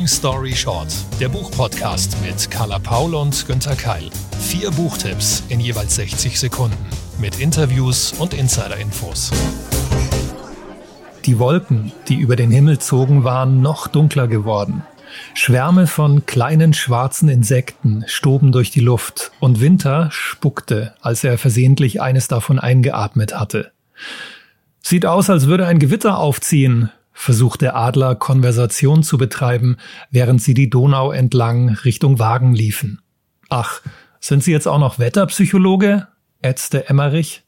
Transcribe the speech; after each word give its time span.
Long 0.00 0.08
Story 0.08 0.56
Short, 0.56 0.88
der 1.20 1.28
Buchpodcast 1.28 2.16
mit 2.22 2.50
Carla 2.50 2.78
Paul 2.78 3.14
und 3.14 3.46
Günther 3.46 3.76
Keil. 3.76 4.08
Vier 4.40 4.70
Buchtipps 4.70 5.42
in 5.50 5.60
jeweils 5.60 5.96
60 5.96 6.40
Sekunden 6.40 6.86
mit 7.18 7.38
Interviews 7.38 8.14
und 8.18 8.32
Insider-Infos. 8.32 9.30
Die 11.26 11.38
Wolken, 11.38 11.92
die 12.08 12.14
über 12.14 12.34
den 12.34 12.50
Himmel 12.50 12.78
zogen, 12.78 13.24
waren 13.24 13.60
noch 13.60 13.88
dunkler 13.88 14.26
geworden. 14.26 14.84
Schwärme 15.34 15.86
von 15.86 16.24
kleinen 16.24 16.72
schwarzen 16.72 17.28
Insekten 17.28 18.04
stoben 18.06 18.52
durch 18.52 18.70
die 18.70 18.80
Luft 18.80 19.32
und 19.38 19.60
Winter 19.60 20.08
spuckte, 20.12 20.94
als 21.02 21.24
er 21.24 21.36
versehentlich 21.36 22.00
eines 22.00 22.26
davon 22.26 22.58
eingeatmet 22.58 23.38
hatte. 23.38 23.70
Sieht 24.80 25.04
aus, 25.04 25.28
als 25.28 25.46
würde 25.46 25.66
ein 25.66 25.78
Gewitter 25.78 26.16
aufziehen, 26.16 26.90
versuchte 27.20 27.74
Adler 27.74 28.14
Konversation 28.14 29.02
zu 29.02 29.18
betreiben, 29.18 29.76
während 30.10 30.40
sie 30.40 30.54
die 30.54 30.70
Donau 30.70 31.12
entlang 31.12 31.68
Richtung 31.68 32.18
Wagen 32.18 32.54
liefen. 32.54 33.02
Ach, 33.50 33.82
sind 34.20 34.42
Sie 34.42 34.52
jetzt 34.52 34.66
auch 34.66 34.78
noch 34.78 34.98
Wetterpsychologe? 34.98 36.08
ätzte 36.40 36.88
Emmerich. 36.88 37.42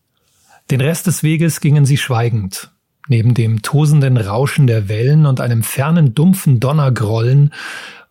Den 0.71 0.83
Rest 0.83 1.07
des 1.07 1.23
Weges 1.23 1.61
gingen 1.61 1.87
sie 1.87 1.97
schweigend. 1.97 2.71
Neben 3.09 3.33
dem 3.33 3.63
tosenden 3.63 4.19
Rauschen 4.19 4.67
der 4.67 4.91
Wellen 4.91 5.25
und 5.25 5.41
einem 5.41 5.63
fernen 5.63 6.15
dumpfen 6.15 6.61
Donnergrollen 6.61 7.55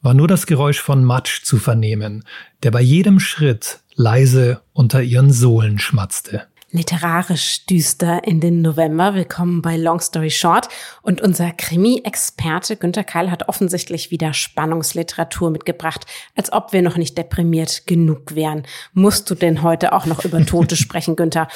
war 0.01 0.15
nur 0.15 0.27
das 0.27 0.47
Geräusch 0.47 0.79
von 0.79 1.03
Matsch 1.05 1.43
zu 1.43 1.59
vernehmen, 1.59 2.23
der 2.63 2.71
bei 2.71 2.81
jedem 2.81 3.19
Schritt 3.19 3.81
leise 3.93 4.61
unter 4.73 5.03
ihren 5.03 5.31
Sohlen 5.31 5.77
schmatzte 5.77 6.47
literarisch 6.71 7.65
düster 7.65 8.23
in 8.23 8.39
den 8.39 8.61
November. 8.61 9.13
Willkommen 9.13 9.61
bei 9.61 9.75
Long 9.75 9.99
Story 9.99 10.31
Short. 10.31 10.69
Und 11.01 11.21
unser 11.21 11.51
Krimi-Experte 11.51 12.77
Günter 12.77 13.03
Keil 13.03 13.29
hat 13.29 13.49
offensichtlich 13.49 14.09
wieder 14.09 14.33
Spannungsliteratur 14.33 15.51
mitgebracht, 15.51 16.05
als 16.35 16.51
ob 16.53 16.71
wir 16.71 16.81
noch 16.81 16.97
nicht 16.97 17.17
deprimiert 17.17 17.87
genug 17.87 18.35
wären. 18.35 18.63
Musst 18.93 19.29
du 19.29 19.35
denn 19.35 19.63
heute 19.63 19.91
auch 19.93 20.05
noch 20.05 20.23
über 20.23 20.45
Tote 20.45 20.75
sprechen, 20.77 21.15
Günther? 21.15 21.49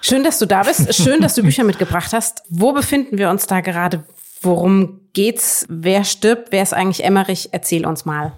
Schön, 0.00 0.24
dass 0.24 0.38
du 0.38 0.46
da 0.46 0.64
bist. 0.64 0.94
Schön, 0.94 1.20
dass 1.20 1.34
du 1.34 1.42
Bücher 1.42 1.64
mitgebracht 1.64 2.12
hast. 2.12 2.42
Wo 2.48 2.72
befinden 2.72 3.18
wir 3.18 3.30
uns 3.30 3.46
da 3.46 3.60
gerade? 3.60 4.04
Worum 4.42 5.00
geht's? 5.12 5.66
Wer 5.68 6.04
stirbt? 6.04 6.50
Wer 6.50 6.62
ist 6.62 6.72
eigentlich 6.72 7.04
Emmerich? 7.04 7.50
Erzähl 7.52 7.86
uns 7.86 8.06
mal. 8.06 8.32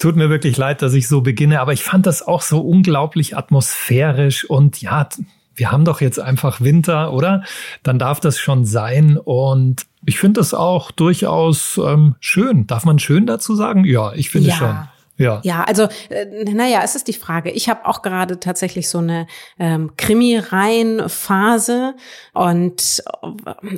Tut 0.00 0.16
mir 0.16 0.28
wirklich 0.28 0.56
leid, 0.56 0.82
dass 0.82 0.92
ich 0.92 1.08
so 1.08 1.20
beginne, 1.20 1.60
aber 1.60 1.72
ich 1.72 1.84
fand 1.84 2.06
das 2.06 2.22
auch 2.22 2.42
so 2.42 2.60
unglaublich 2.60 3.36
atmosphärisch 3.36 4.44
und 4.44 4.82
ja, 4.82 5.08
wir 5.54 5.72
haben 5.72 5.84
doch 5.84 6.00
jetzt 6.00 6.18
einfach 6.18 6.60
Winter, 6.60 7.12
oder? 7.12 7.42
Dann 7.82 7.98
darf 7.98 8.20
das 8.20 8.38
schon 8.38 8.64
sein. 8.64 9.16
Und 9.16 9.86
ich 10.04 10.18
finde 10.18 10.40
das 10.40 10.54
auch 10.54 10.90
durchaus 10.90 11.78
ähm, 11.78 12.16
schön. 12.20 12.66
Darf 12.66 12.84
man 12.84 12.98
schön 12.98 13.26
dazu 13.26 13.54
sagen? 13.54 13.84
Ja, 13.84 14.12
ich 14.12 14.30
finde 14.30 14.48
ja. 14.50 14.54
schon. 14.54 14.88
Ja. 15.16 15.40
ja, 15.44 15.62
also 15.62 15.84
äh, 16.08 16.44
naja, 16.52 16.80
es 16.82 16.96
ist 16.96 17.06
die 17.06 17.12
Frage. 17.12 17.52
Ich 17.52 17.68
habe 17.68 17.86
auch 17.86 18.02
gerade 18.02 18.40
tatsächlich 18.40 18.88
so 18.88 18.98
eine 18.98 19.28
ähm, 19.60 19.92
Krimi-Reihen-Phase 19.96 21.94
und, 22.32 23.04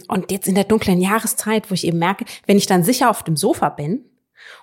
und 0.09 0.33
jetzt 0.33 0.49
in 0.49 0.55
der 0.55 0.65
dunklen 0.65 0.99
Jahreszeit, 0.99 1.71
wo 1.71 1.75
ich 1.75 1.87
eben 1.87 1.99
merke, 1.99 2.25
wenn 2.47 2.57
ich 2.57 2.65
dann 2.65 2.85
sicher 2.85 3.11
auf 3.11 3.23
dem 3.23 3.37
Sofa 3.37 3.69
bin, 3.69 4.07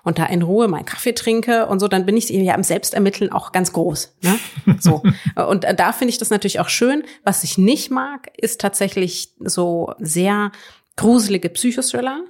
und 0.02 0.18
da 0.18 0.26
in 0.26 0.42
Ruhe 0.42 0.68
meinen 0.68 0.84
Kaffee 0.84 1.12
trinke 1.12 1.66
und 1.66 1.80
so, 1.80 1.88
dann 1.88 2.06
bin 2.06 2.16
ich 2.16 2.28
ja 2.28 2.54
im 2.54 2.62
Selbstermitteln 2.62 3.32
auch 3.32 3.52
ganz 3.52 3.72
groß. 3.72 4.16
Ne? 4.22 4.38
So. 4.80 5.02
und 5.48 5.64
da 5.76 5.92
finde 5.92 6.10
ich 6.10 6.18
das 6.18 6.30
natürlich 6.30 6.60
auch 6.60 6.68
schön. 6.68 7.04
Was 7.22 7.44
ich 7.44 7.58
nicht 7.58 7.90
mag, 7.90 8.30
ist 8.36 8.60
tatsächlich 8.60 9.32
so 9.38 9.94
sehr 9.98 10.52
gruselige 10.96 11.48
Psychothriller. 11.48 12.24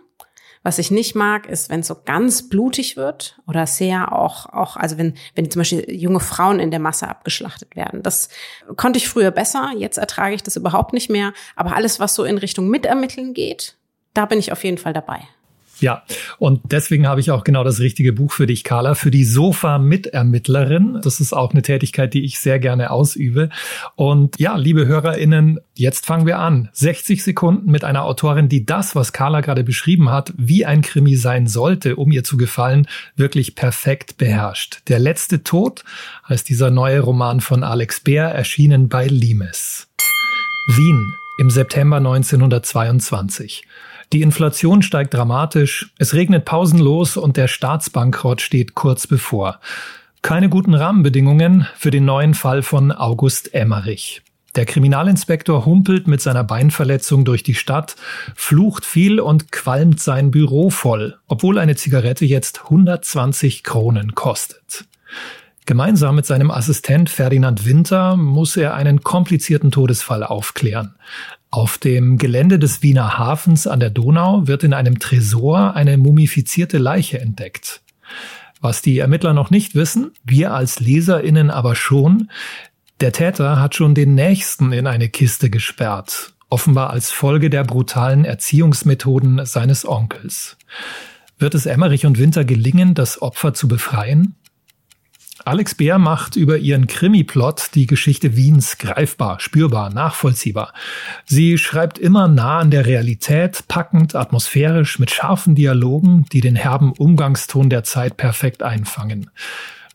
Was 0.62 0.78
ich 0.78 0.90
nicht 0.90 1.14
mag, 1.14 1.46
ist, 1.46 1.68
wenn 1.68 1.80
es 1.80 1.88
so 1.88 1.96
ganz 2.04 2.48
blutig 2.48 2.96
wird 2.96 3.38
oder 3.46 3.66
sehr 3.66 4.12
auch, 4.12 4.46
auch, 4.46 4.76
also 4.76 4.96
wenn, 4.96 5.14
wenn 5.34 5.50
zum 5.50 5.60
Beispiel 5.60 5.84
junge 5.88 6.20
Frauen 6.20 6.58
in 6.58 6.70
der 6.70 6.80
Masse 6.80 7.06
abgeschlachtet 7.06 7.76
werden. 7.76 8.02
Das 8.02 8.30
konnte 8.76 8.96
ich 8.96 9.08
früher 9.08 9.30
besser, 9.30 9.72
jetzt 9.76 9.98
ertrage 9.98 10.34
ich 10.34 10.42
das 10.42 10.56
überhaupt 10.56 10.94
nicht 10.94 11.10
mehr. 11.10 11.34
Aber 11.54 11.76
alles, 11.76 12.00
was 12.00 12.14
so 12.14 12.24
in 12.24 12.38
Richtung 12.38 12.68
Mitermitteln 12.68 13.34
geht, 13.34 13.76
da 14.14 14.24
bin 14.24 14.38
ich 14.38 14.52
auf 14.52 14.64
jeden 14.64 14.78
Fall 14.78 14.94
dabei. 14.94 15.28
Ja, 15.80 16.04
und 16.38 16.60
deswegen 16.70 17.06
habe 17.06 17.20
ich 17.20 17.30
auch 17.30 17.44
genau 17.44 17.64
das 17.64 17.80
richtige 17.80 18.12
Buch 18.12 18.32
für 18.32 18.46
dich, 18.46 18.64
Carla, 18.64 18.94
für 18.94 19.10
die 19.10 19.24
Sofa-Mitermittlerin. 19.24 21.00
Das 21.02 21.20
ist 21.20 21.32
auch 21.32 21.52
eine 21.52 21.62
Tätigkeit, 21.62 22.14
die 22.14 22.24
ich 22.24 22.38
sehr 22.38 22.58
gerne 22.58 22.90
ausübe. 22.90 23.48
Und 23.96 24.38
ja, 24.38 24.56
liebe 24.56 24.86
HörerInnen, 24.86 25.60
jetzt 25.74 26.06
fangen 26.06 26.26
wir 26.26 26.38
an. 26.38 26.68
60 26.72 27.22
Sekunden 27.22 27.70
mit 27.70 27.84
einer 27.84 28.04
Autorin, 28.04 28.48
die 28.48 28.64
das, 28.64 28.94
was 28.94 29.12
Carla 29.12 29.40
gerade 29.40 29.64
beschrieben 29.64 30.10
hat, 30.10 30.32
wie 30.36 30.64
ein 30.64 30.82
Krimi 30.82 31.16
sein 31.16 31.46
sollte, 31.46 31.96
um 31.96 32.12
ihr 32.12 32.24
zu 32.24 32.36
gefallen, 32.36 32.86
wirklich 33.16 33.54
perfekt 33.54 34.16
beherrscht. 34.16 34.82
Der 34.88 34.98
letzte 34.98 35.42
Tod 35.42 35.84
heißt 36.28 36.48
dieser 36.48 36.70
neue 36.70 37.00
Roman 37.00 37.40
von 37.40 37.64
Alex 37.64 38.00
Bär, 38.00 38.26
erschienen 38.26 38.88
bei 38.88 39.06
Limes. 39.06 39.88
Wien 40.68 41.14
im 41.36 41.50
September 41.50 41.96
1922. 41.96 43.64
Die 44.14 44.22
Inflation 44.22 44.82
steigt 44.82 45.12
dramatisch, 45.12 45.90
es 45.98 46.14
regnet 46.14 46.44
pausenlos 46.44 47.16
und 47.16 47.36
der 47.36 47.48
Staatsbankrott 47.48 48.40
steht 48.40 48.76
kurz 48.76 49.08
bevor. 49.08 49.58
Keine 50.22 50.48
guten 50.48 50.72
Rahmenbedingungen 50.72 51.66
für 51.74 51.90
den 51.90 52.04
neuen 52.04 52.34
Fall 52.34 52.62
von 52.62 52.92
August 52.92 53.52
Emmerich. 53.54 54.22
Der 54.54 54.66
Kriminalinspektor 54.66 55.66
humpelt 55.66 56.06
mit 56.06 56.20
seiner 56.20 56.44
Beinverletzung 56.44 57.24
durch 57.24 57.42
die 57.42 57.56
Stadt, 57.56 57.96
flucht 58.36 58.84
viel 58.84 59.18
und 59.18 59.50
qualmt 59.50 59.98
sein 59.98 60.30
Büro 60.30 60.70
voll, 60.70 61.18
obwohl 61.26 61.58
eine 61.58 61.74
Zigarette 61.74 62.24
jetzt 62.24 62.66
120 62.66 63.64
Kronen 63.64 64.14
kostet. 64.14 64.84
Gemeinsam 65.66 66.16
mit 66.16 66.26
seinem 66.26 66.50
Assistent 66.50 67.08
Ferdinand 67.08 67.64
Winter 67.64 68.16
muss 68.16 68.54
er 68.58 68.74
einen 68.74 69.00
komplizierten 69.02 69.70
Todesfall 69.70 70.22
aufklären. 70.22 70.94
Auf 71.50 71.78
dem 71.78 72.18
Gelände 72.18 72.58
des 72.58 72.82
Wiener 72.82 73.16
Hafens 73.16 73.66
an 73.66 73.80
der 73.80 73.88
Donau 73.88 74.46
wird 74.46 74.62
in 74.62 74.74
einem 74.74 74.98
Tresor 74.98 75.74
eine 75.74 75.96
mumifizierte 75.96 76.76
Leiche 76.76 77.18
entdeckt. 77.18 77.80
Was 78.60 78.82
die 78.82 78.98
Ermittler 78.98 79.32
noch 79.32 79.48
nicht 79.48 79.74
wissen, 79.74 80.12
wir 80.22 80.52
als 80.52 80.80
Leserinnen 80.80 81.50
aber 81.50 81.74
schon, 81.74 82.30
der 83.00 83.12
Täter 83.12 83.58
hat 83.58 83.74
schon 83.74 83.94
den 83.94 84.14
Nächsten 84.14 84.70
in 84.72 84.86
eine 84.86 85.08
Kiste 85.08 85.48
gesperrt, 85.48 86.34
offenbar 86.50 86.90
als 86.90 87.10
Folge 87.10 87.48
der 87.48 87.64
brutalen 87.64 88.26
Erziehungsmethoden 88.26 89.46
seines 89.46 89.88
Onkels. 89.88 90.58
Wird 91.38 91.54
es 91.54 91.64
Emmerich 91.64 92.04
und 92.04 92.18
Winter 92.18 92.44
gelingen, 92.44 92.92
das 92.92 93.22
Opfer 93.22 93.54
zu 93.54 93.66
befreien? 93.66 94.34
Alex 95.46 95.74
Bär 95.74 95.98
macht 95.98 96.36
über 96.36 96.56
ihren 96.56 96.86
Krimi-Plot 96.86 97.70
die 97.74 97.86
Geschichte 97.86 98.34
Wiens 98.34 98.78
greifbar, 98.78 99.40
spürbar, 99.40 99.90
nachvollziehbar. 99.90 100.72
Sie 101.26 101.58
schreibt 101.58 101.98
immer 101.98 102.28
nah 102.28 102.60
an 102.60 102.70
der 102.70 102.86
Realität, 102.86 103.64
packend, 103.68 104.14
atmosphärisch, 104.14 104.98
mit 104.98 105.10
scharfen 105.10 105.54
Dialogen, 105.54 106.24
die 106.32 106.40
den 106.40 106.56
herben 106.56 106.92
Umgangston 106.92 107.68
der 107.68 107.84
Zeit 107.84 108.16
perfekt 108.16 108.62
einfangen. 108.62 109.30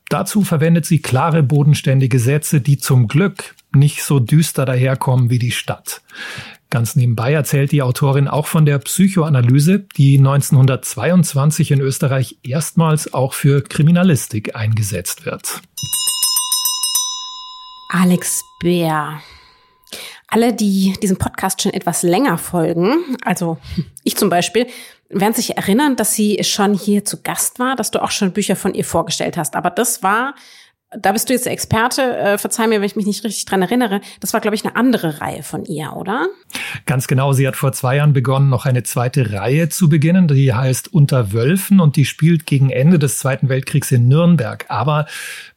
Dazu 0.09 0.43
verwendet 0.43 0.85
sie 0.85 1.01
klare, 1.01 1.41
bodenständige 1.41 2.19
Sätze, 2.19 2.61
die 2.61 2.77
zum 2.77 3.07
Glück 3.07 3.55
nicht 3.73 4.03
so 4.03 4.19
düster 4.19 4.65
daherkommen 4.65 5.31
wie 5.31 5.39
die 5.39 5.51
Stadt. 5.51 6.01
Ganz 6.71 6.95
nebenbei 6.95 7.33
erzählt 7.33 7.71
die 7.71 7.81
Autorin 7.81 8.27
auch 8.27 8.45
von 8.45 8.63
der 8.63 8.77
Psychoanalyse, 8.77 9.79
die 9.97 10.19
1922 10.19 11.71
in 11.71 11.81
Österreich 11.81 12.37
erstmals 12.43 13.11
auch 13.11 13.33
für 13.33 13.63
Kriminalistik 13.63 14.55
eingesetzt 14.55 15.25
wird. 15.25 15.61
Alex 17.89 18.43
Bär. 18.59 19.19
Alle, 20.27 20.53
die 20.53 20.93
diesem 21.01 21.17
Podcast 21.17 21.63
schon 21.63 21.73
etwas 21.73 22.03
länger 22.03 22.37
folgen, 22.37 23.17
also 23.25 23.57
ich 24.03 24.15
zum 24.15 24.29
Beispiel, 24.29 24.67
werden 25.09 25.33
sich 25.33 25.57
erinnern, 25.57 25.95
dass 25.95 26.13
sie 26.13 26.37
schon 26.43 26.75
hier 26.75 27.03
zu 27.03 27.23
Gast 27.23 27.57
war, 27.57 27.75
dass 27.75 27.89
du 27.89 27.99
auch 27.99 28.11
schon 28.11 28.31
Bücher 28.31 28.55
von 28.55 28.75
ihr 28.75 28.85
vorgestellt 28.85 29.37
hast. 29.37 29.55
Aber 29.55 29.71
das 29.71 30.03
war 30.03 30.35
da 30.91 31.11
bist 31.11 31.29
du 31.29 31.33
jetzt 31.33 31.45
Experte, 31.45 32.17
äh, 32.17 32.37
verzeih 32.37 32.67
mir, 32.67 32.79
wenn 32.79 32.85
ich 32.87 32.95
mich 32.95 33.05
nicht 33.05 33.23
richtig 33.23 33.45
dran 33.45 33.61
erinnere. 33.61 34.01
Das 34.21 34.33
war, 34.33 34.41
glaube 34.41 34.55
ich, 34.55 34.65
eine 34.65 34.75
andere 34.75 35.21
Reihe 35.21 35.43
von 35.43 35.65
ihr, 35.65 35.93
oder? 35.95 36.27
Ganz 36.87 37.07
genau. 37.07 37.31
Sie 37.31 37.47
hat 37.47 37.55
vor 37.55 37.73
zwei 37.73 37.97
Jahren 37.97 38.13
begonnen, 38.13 38.49
noch 38.49 38.65
eine 38.65 38.81
zweite 38.81 39.31
Reihe 39.33 39.69
zu 39.69 39.87
beginnen. 39.87 40.27
Die 40.27 40.53
heißt 40.53 40.91
Unter 40.91 41.31
Wölfen 41.31 41.79
und 41.79 41.95
die 41.95 42.05
spielt 42.05 42.47
gegen 42.47 42.71
Ende 42.71 42.97
des 42.97 43.19
Zweiten 43.19 43.49
Weltkriegs 43.49 43.91
in 43.91 44.07
Nürnberg. 44.07 44.65
Aber 44.69 45.05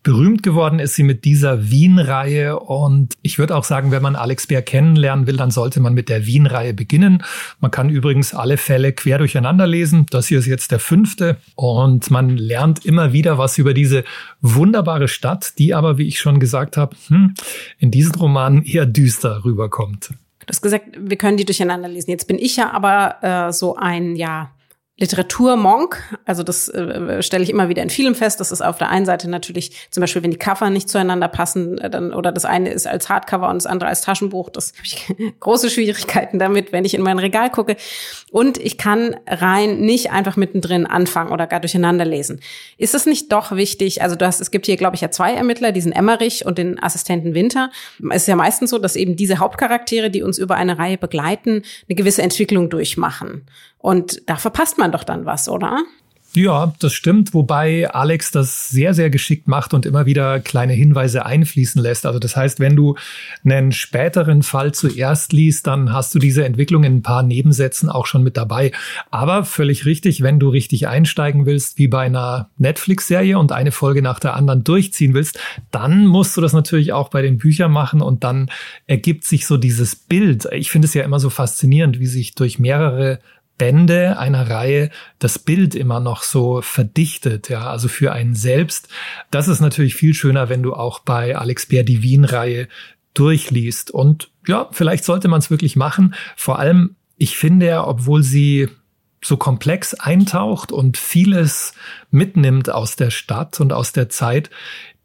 Berühmt 0.03 0.43
geworden 0.43 0.81
ist 0.81 0.97
sie 0.97 1.05
mit 1.05 1.25
dieser 1.25 1.71
Wien-Reihe 1.71 2.59
und 2.59 3.15
ich 3.23 3.39
würde 3.39 3.55
auch 3.55 3.63
sagen, 3.63 3.93
wenn 3.93 4.03
man 4.03 4.17
Alex 4.17 4.49
Bär 4.49 4.61
kennenlernen 4.61 5.29
will, 5.29 5.37
dann 5.37 5.53
sollte 5.53 5.79
man 5.79 5.95
mit 5.95 6.09
der 6.09 6.27
Wien-Reihe 6.27 6.75
beginnen. 6.75 7.23
Man 7.61 7.71
kann 7.71 7.89
übrigens 7.89 8.35
alle 8.35 8.57
Fälle 8.57 8.93
quer 8.93 9.19
durcheinander 9.19 9.69
lesen. 9.69 10.07
Das 10.11 10.27
hier 10.27 10.41
ist 10.41 10.47
jetzt 10.47 10.73
der 10.73 10.81
fünfte 10.81 11.37
und 11.55 12.11
man 12.11 12.37
lernt 12.37 12.85
immer 12.85 13.13
wieder 13.13 13.39
was 13.39 13.59
über 13.59 13.75
diese 13.75 14.03
wunderbare 14.41 15.07
Stadt, 15.07 15.57
die 15.59 15.73
aber, 15.73 15.99
wie 15.99 16.09
ich 16.09 16.19
schon 16.19 16.41
gesagt 16.41 16.77
habe, 16.77 16.97
hm, 17.07 17.35
in 17.79 17.93
diesen 17.93 18.17
Romanen 18.17 18.65
eher 18.65 18.87
düster 18.87 19.45
rüberkommt. 19.45 20.15
Du 20.41 20.49
hast 20.49 20.63
gesagt, 20.63 20.87
wir 20.99 21.17
können 21.17 21.37
die 21.37 21.45
durcheinander 21.45 21.89
lesen. 21.89 22.11
Jetzt 22.11 22.27
bin 22.27 22.41
ich 22.41 22.57
ja 22.57 22.73
aber 22.73 23.49
äh, 23.49 23.53
so 23.53 23.77
ein, 23.77 24.17
ja, 24.17 24.51
Literaturmonk, 25.01 26.03
also 26.27 26.43
das 26.43 26.69
äh, 26.69 27.23
stelle 27.23 27.43
ich 27.43 27.49
immer 27.49 27.71
wieder 27.71 27.83
in 27.83 27.89
Filmen 27.89 28.15
fest. 28.15 28.41
Das 28.41 28.53
ist 28.53 28.61
auf 28.61 28.77
der 28.77 28.91
einen 28.91 29.07
Seite 29.07 29.29
natürlich 29.29 29.89
zum 29.91 30.03
Beispiel, 30.03 30.23
wenn 30.23 30.31
die 30.31 30.37
Cover 30.37 30.69
nicht 30.69 30.91
zueinander 30.91 31.29
passen, 31.29 31.79
äh, 31.79 31.89
dann 31.89 32.13
oder 32.13 32.31
das 32.31 32.45
eine 32.45 32.71
ist 32.71 32.87
als 32.87 33.09
Hardcover 33.09 33.49
und 33.49 33.55
das 33.55 33.65
andere 33.65 33.89
als 33.89 34.03
Taschenbuch. 34.03 34.51
Das 34.51 34.75
habe 34.75 34.85
ich 34.85 35.35
große 35.41 35.71
Schwierigkeiten 35.71 36.39
damit, 36.39 36.73
wenn 36.73 36.85
ich 36.85 36.93
in 36.93 37.01
mein 37.01 37.19
Regal 37.19 37.51
gucke. 37.51 37.77
Und 38.31 38.59
ich 38.59 38.77
kann 38.77 39.17
rein 39.27 39.81
nicht 39.81 40.11
einfach 40.11 40.37
mittendrin 40.37 40.87
anfangen 40.87 41.33
oder 41.33 41.47
gar 41.47 41.61
durcheinander 41.61 42.05
lesen. 42.05 42.41
Ist 42.77 42.95
es 42.95 43.07
nicht 43.07 43.33
doch 43.33 43.53
wichtig? 43.53 44.03
Also 44.03 44.15
du 44.15 44.27
hast, 44.27 44.43
es 44.43 44.51
gibt 44.51 44.67
hier, 44.67 44.77
glaube 44.77 44.95
ich, 44.95 45.01
ja 45.01 45.11
zwei 45.11 45.33
Ermittler, 45.33 45.73
diesen 45.73 45.93
Emmerich 45.93 46.45
und 46.45 46.59
den 46.59 46.81
Assistenten 46.83 47.35
Winter. 47.35 47.71
Es 48.11 48.23
ist 48.23 48.29
ja 48.29 48.37
meistens 48.37 48.69
so, 48.69 48.79
dass 48.79 48.97
eben 48.97 49.17
diese 49.17 49.39
Hauptcharaktere, 49.39 50.11
die 50.11 50.23
uns 50.23 50.37
über 50.37 50.57
eine 50.57 50.79
Reihe 50.79 50.99
begleiten, 50.99 51.63
eine 51.89 51.97
gewisse 51.97 52.21
Entwicklung 52.21 52.69
durchmachen. 52.69 53.47
Und 53.83 54.23
da 54.27 54.37
verpasst 54.37 54.79
man 54.79 54.93
doch 54.93 55.05
dann 55.05 55.27
was, 55.27 55.49
oder? 55.49 55.85
Ja, 56.35 56.73
das 56.79 56.95
stimmt, 56.95 57.35
wobei 57.35 57.91
Alex 57.91 58.31
das 58.31 58.71
sehr, 58.71 58.95
sehr 58.95 59.11
geschickt 59.11 59.49
macht 59.49 59.75
und 59.75 59.85
immer 59.85 60.07
wieder 60.07 60.41
kleine 60.41 60.73
Hinweise 60.73 61.27
einfließen 61.27 61.83
lässt. 61.83 62.07
Also 62.07 62.19
das 62.19 62.37
heißt, 62.37 62.59
wenn 62.59 62.75
du 62.75 62.97
einen 63.45 63.71
späteren 63.71 64.43
Fall 64.43 64.73
zuerst 64.73 65.35
liest, 65.35 65.67
dann 65.67 65.93
hast 65.93 66.15
du 66.15 66.19
diese 66.19 66.47
Entwicklung 66.47 66.85
in 66.85 66.97
ein 66.97 67.03
paar 67.03 67.23
Nebensätzen 67.23 67.91
auch 67.91 68.07
schon 68.07 68.23
mit 68.23 68.39
dabei. 68.39 68.73
Aber 69.11 69.45
völlig 69.45 69.85
richtig, 69.85 70.23
wenn 70.23 70.41
du 70.41 70.49
richtig 70.49 70.89
einsteigen 70.89 71.45
willst, 71.45 71.77
wie 71.77 71.89
bei 71.89 72.07
einer 72.07 72.49
Netflix-Serie 72.57 73.39
und 73.39 73.53
eine 73.53 73.71
Folge 73.71 74.01
nach 74.01 74.19
der 74.19 74.35
anderen 74.35 74.65
durchziehen 74.65 75.13
willst, 75.13 75.39
dann 75.71 76.07
musst 76.07 76.35
du 76.35 76.41
das 76.41 76.55
natürlich 76.55 76.95
auch 76.95 77.11
bei 77.11 77.21
den 77.21 77.37
Büchern 77.37 77.73
machen 77.73 78.01
und 78.01 78.25
dann 78.25 78.51
ergibt 78.87 79.25
sich 79.25 79.47
so 79.47 79.59
dieses 79.59 79.97
Bild. 79.97 80.49
Ich 80.53 80.71
finde 80.71 80.87
es 80.87 80.95
ja 80.95 81.05
immer 81.05 81.21
so 81.21 81.29
faszinierend, 81.29 82.01
wie 82.01 82.07
sich 82.07 82.35
durch 82.35 82.59
mehrere 82.59 83.19
Bände 83.63 84.19
einer 84.19 84.51
Reihe 84.51 84.91
das 85.21 85.39
Bild 85.39 85.77
immer 85.77 86.01
noch 86.01 86.25
so 86.25 86.63
verdichtet, 86.63 87.49
ja, 87.49 87.71
also 87.71 87.87
für 87.87 88.11
einen 88.11 88.35
selbst. 88.35 88.89
Das 89.31 89.47
ist 89.47 89.61
natürlich 89.61 89.95
viel 89.95 90.15
schöner, 90.15 90.49
wenn 90.49 90.65
du 90.65 90.75
auch 90.75 90.99
bei 90.99 91.37
Alex 91.37 91.67
Bär 91.67 91.85
die 91.85 92.03
Wien-Reihe 92.03 92.67
durchliest. 93.15 93.93
Und 93.93 94.33
ja, 94.49 94.69
vielleicht 94.73 95.05
sollte 95.05 95.29
man 95.29 95.39
es 95.39 95.49
wirklich 95.49 95.77
machen. 95.77 96.17
Vor 96.35 96.59
allem, 96.59 96.97
ich 97.17 97.37
finde 97.37 97.67
ja, 97.67 97.87
obwohl 97.87 98.25
sie 98.25 98.69
so 99.25 99.37
komplex 99.37 99.95
eintaucht 99.95 100.73
und 100.73 100.99
vieles 100.99 101.73
mitnimmt 102.11 102.69
aus 102.69 102.97
der 102.97 103.13
Stadt 103.13 103.61
und 103.61 103.73
aus 103.73 103.93
der 103.93 104.09
Zeit, 104.09 104.51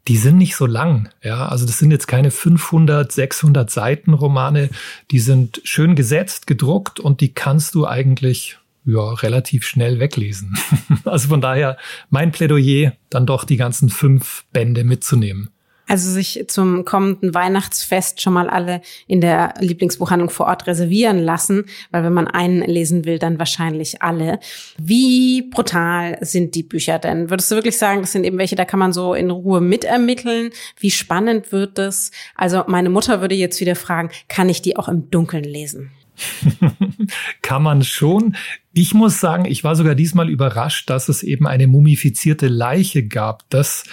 die 0.08 0.16
sind 0.16 0.38
nicht 0.38 0.56
so 0.56 0.64
lang. 0.64 1.10
Ja, 1.22 1.48
also 1.48 1.66
das 1.66 1.78
sind 1.78 1.90
jetzt 1.90 2.08
keine 2.08 2.30
500, 2.30 3.12
600 3.12 3.70
Seiten 3.70 4.14
Romane. 4.14 4.70
Die 5.10 5.18
sind 5.18 5.60
schön 5.64 5.94
gesetzt, 5.94 6.46
gedruckt 6.46 6.98
und 6.98 7.20
die 7.20 7.34
kannst 7.34 7.74
du 7.74 7.86
eigentlich 7.86 8.58
ja, 8.86 9.12
relativ 9.12 9.66
schnell 9.66 10.00
weglesen. 10.00 10.58
also 11.04 11.28
von 11.28 11.42
daher 11.42 11.76
mein 12.08 12.32
Plädoyer, 12.32 12.94
dann 13.10 13.26
doch 13.26 13.44
die 13.44 13.58
ganzen 13.58 13.90
fünf 13.90 14.46
Bände 14.50 14.82
mitzunehmen. 14.82 15.50
Also 15.88 16.10
sich 16.10 16.44
zum 16.48 16.84
kommenden 16.84 17.34
Weihnachtsfest 17.34 18.20
schon 18.20 18.34
mal 18.34 18.50
alle 18.50 18.82
in 19.06 19.22
der 19.22 19.54
Lieblingsbuchhandlung 19.58 20.28
vor 20.28 20.46
Ort 20.46 20.66
reservieren 20.66 21.18
lassen, 21.18 21.64
weil 21.90 22.04
wenn 22.04 22.12
man 22.12 22.28
einen 22.28 22.62
lesen 22.62 23.06
will, 23.06 23.18
dann 23.18 23.38
wahrscheinlich 23.38 24.02
alle. 24.02 24.38
Wie 24.76 25.42
brutal 25.42 26.18
sind 26.20 26.54
die 26.54 26.62
Bücher 26.62 26.98
denn? 26.98 27.30
Würdest 27.30 27.50
du 27.50 27.54
wirklich 27.54 27.78
sagen, 27.78 28.02
das 28.02 28.12
sind 28.12 28.24
eben 28.24 28.38
welche, 28.38 28.56
da 28.56 28.66
kann 28.66 28.78
man 28.78 28.92
so 28.92 29.14
in 29.14 29.30
Ruhe 29.30 29.62
mitermitteln? 29.62 30.50
Wie 30.78 30.90
spannend 30.90 31.52
wird 31.52 31.78
das? 31.78 32.10
Also 32.34 32.64
meine 32.66 32.90
Mutter 32.90 33.22
würde 33.22 33.34
jetzt 33.34 33.60
wieder 33.60 33.74
fragen, 33.74 34.10
kann 34.28 34.50
ich 34.50 34.60
die 34.60 34.76
auch 34.76 34.88
im 34.88 35.10
Dunkeln 35.10 35.44
lesen? 35.44 35.90
Kann 37.42 37.62
man 37.62 37.82
schon. 37.82 38.36
Ich 38.72 38.94
muss 38.94 39.20
sagen, 39.20 39.44
ich 39.44 39.64
war 39.64 39.76
sogar 39.76 39.94
diesmal 39.94 40.28
überrascht, 40.28 40.90
dass 40.90 41.08
es 41.08 41.22
eben 41.22 41.46
eine 41.46 41.66
mumifizierte 41.66 42.48
Leiche 42.48 43.06
gab. 43.06 43.48
Das 43.50 43.84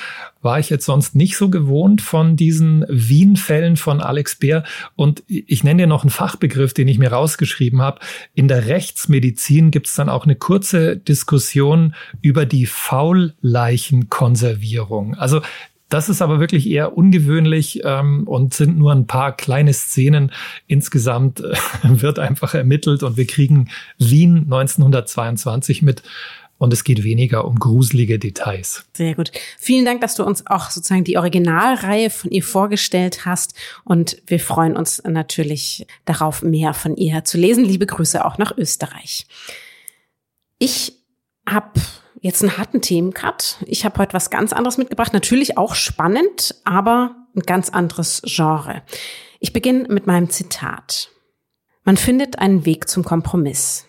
war 0.42 0.60
ich 0.60 0.70
jetzt 0.70 0.86
sonst 0.86 1.16
nicht 1.16 1.38
so 1.38 1.50
gewohnt 1.50 2.02
von 2.02 2.36
diesen 2.36 2.86
Wien-Fällen 2.88 3.78
von 3.78 4.00
Alex 4.00 4.36
Bär. 4.36 4.64
Und 4.96 5.24
ich 5.28 5.64
nenne 5.64 5.84
dir 5.84 5.88
noch 5.88 6.04
einen 6.04 6.12
Fachbegriff, 6.12 6.74
den 6.74 6.88
ich 6.88 7.00
mir 7.00 7.12
rausgeschrieben 7.12 7.82
habe. 7.82 8.00
In 8.36 8.48
der 8.48 8.68
Rechtsmedizin 8.68 9.72
gibt 9.72 9.88
es 9.88 9.96
dann 9.96 10.10
auch 10.10 10.26
eine 10.26 10.36
kurze 10.36 10.98
Diskussion 10.98 11.96
über 12.22 12.46
die 12.46 12.68
Faulleichenkonservierung. 12.68 15.16
Also 15.16 15.42
das 15.90 16.10
ist 16.10 16.22
aber 16.22 16.40
wirklich 16.40 16.68
eher 16.70 16.98
ungewöhnlich 16.98 17.82
ähm, 17.84 18.28
und 18.28 18.54
sind 18.54 18.78
nur 18.78 18.92
ein 18.92 19.08
paar 19.08 19.36
kleine 19.36 19.74
Szenen. 19.74 20.32
Insgesamt 20.68 21.42
äh, 21.42 21.54
wird 21.84 22.20
einfach 22.20 22.54
ermittelt 22.54 23.04
und 23.04 23.18
wir 23.18 23.28
kriegen 23.28 23.70
Wien 23.98 24.44
1922 24.46 25.82
mit. 25.82 26.04
Und 26.58 26.72
es 26.72 26.86
geht 26.86 27.04
weniger 27.04 27.46
um 27.46 27.60
gruselige 27.60 28.18
Details. 28.18 28.86
Sehr 28.94 29.14
gut. 29.14 29.32
Vielen 29.60 29.84
Dank, 29.84 30.00
dass 30.00 30.16
du 30.16 30.24
uns 30.24 30.48
auch 30.48 30.70
sozusagen 30.70 31.04
die 31.04 31.18
Originalreihe 31.18 32.10
von 32.10 32.32
ihr 32.32 32.44
vorgestellt 32.44 33.26
hast. 33.26 33.56
Und 33.84 34.22
wir 34.26 34.40
freuen 34.40 34.78
uns 34.78 35.04
natürlich 35.04 35.86
darauf, 36.06 36.44
mehr 36.44 36.74
von 36.74 36.96
ihr 36.96 37.26
zu 37.26 37.38
lesen. 37.38 37.66
Liebe 37.66 37.86
Grüße 37.86 38.24
auch 38.24 38.38
nach 38.38 38.58
Österreich. 38.58 39.28
Ich 40.58 40.94
habe 41.48 41.80
jetzt 42.26 42.42
einen 42.42 42.58
harten 42.58 42.82
Themencut. 42.82 43.58
Ich 43.68 43.86
habe 43.86 44.00
heute 44.00 44.14
was 44.14 44.32
ganz 44.32 44.52
anderes 44.52 44.80
mitgebracht. 44.80 45.14
Natürlich 45.14 45.60
auch 45.60 45.76
spannend, 45.76 46.56
aber 46.64 47.16
ein 47.36 47.42
ganz 47.42 47.70
anderes 47.70 48.24
Genre. 48.26 48.82
Ich 49.40 49.54
beginne 49.54 49.88
mit 49.90 50.08
meinem 50.08 50.32
Zitat. 50.32 51.12
Man 51.84 51.98
findet 51.98 52.40
einen 52.40 52.66
Weg 52.66 52.90
zum 52.90 53.04
Kompromiss. 53.04 53.86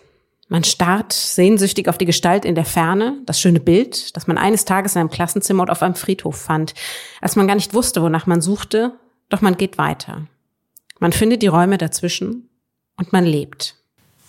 Man 0.49 0.63
starrt 0.63 1.13
sehnsüchtig 1.13 1.89
auf 1.89 1.97
die 1.97 2.05
Gestalt 2.05 2.45
in 2.45 2.53
der 2.53 2.63
Ferne, 2.63 3.19
das 3.25 3.41
schöne 3.41 3.59
Bild, 3.59 4.15
das 4.15 4.27
man 4.27 4.37
eines 4.37 4.65
Tages 4.65 4.93
in 4.95 4.99
einem 4.99 5.09
Klassenzimmer 5.09 5.63
und 5.63 5.71
auf 5.71 5.81
einem 5.81 5.95
Friedhof 5.95 6.37
fand, 6.39 6.75
als 7.21 7.35
man 7.35 7.47
gar 7.47 7.55
nicht 7.55 7.73
wusste, 7.73 8.03
wonach 8.03 8.27
man 8.27 8.41
suchte, 8.41 8.93
doch 9.29 9.41
man 9.41 9.57
geht 9.57 9.79
weiter. 9.79 10.27
Man 10.99 11.11
findet 11.11 11.41
die 11.41 11.47
Räume 11.47 11.79
dazwischen 11.79 12.49
und 12.97 13.11
man 13.13 13.25
lebt. 13.25 13.76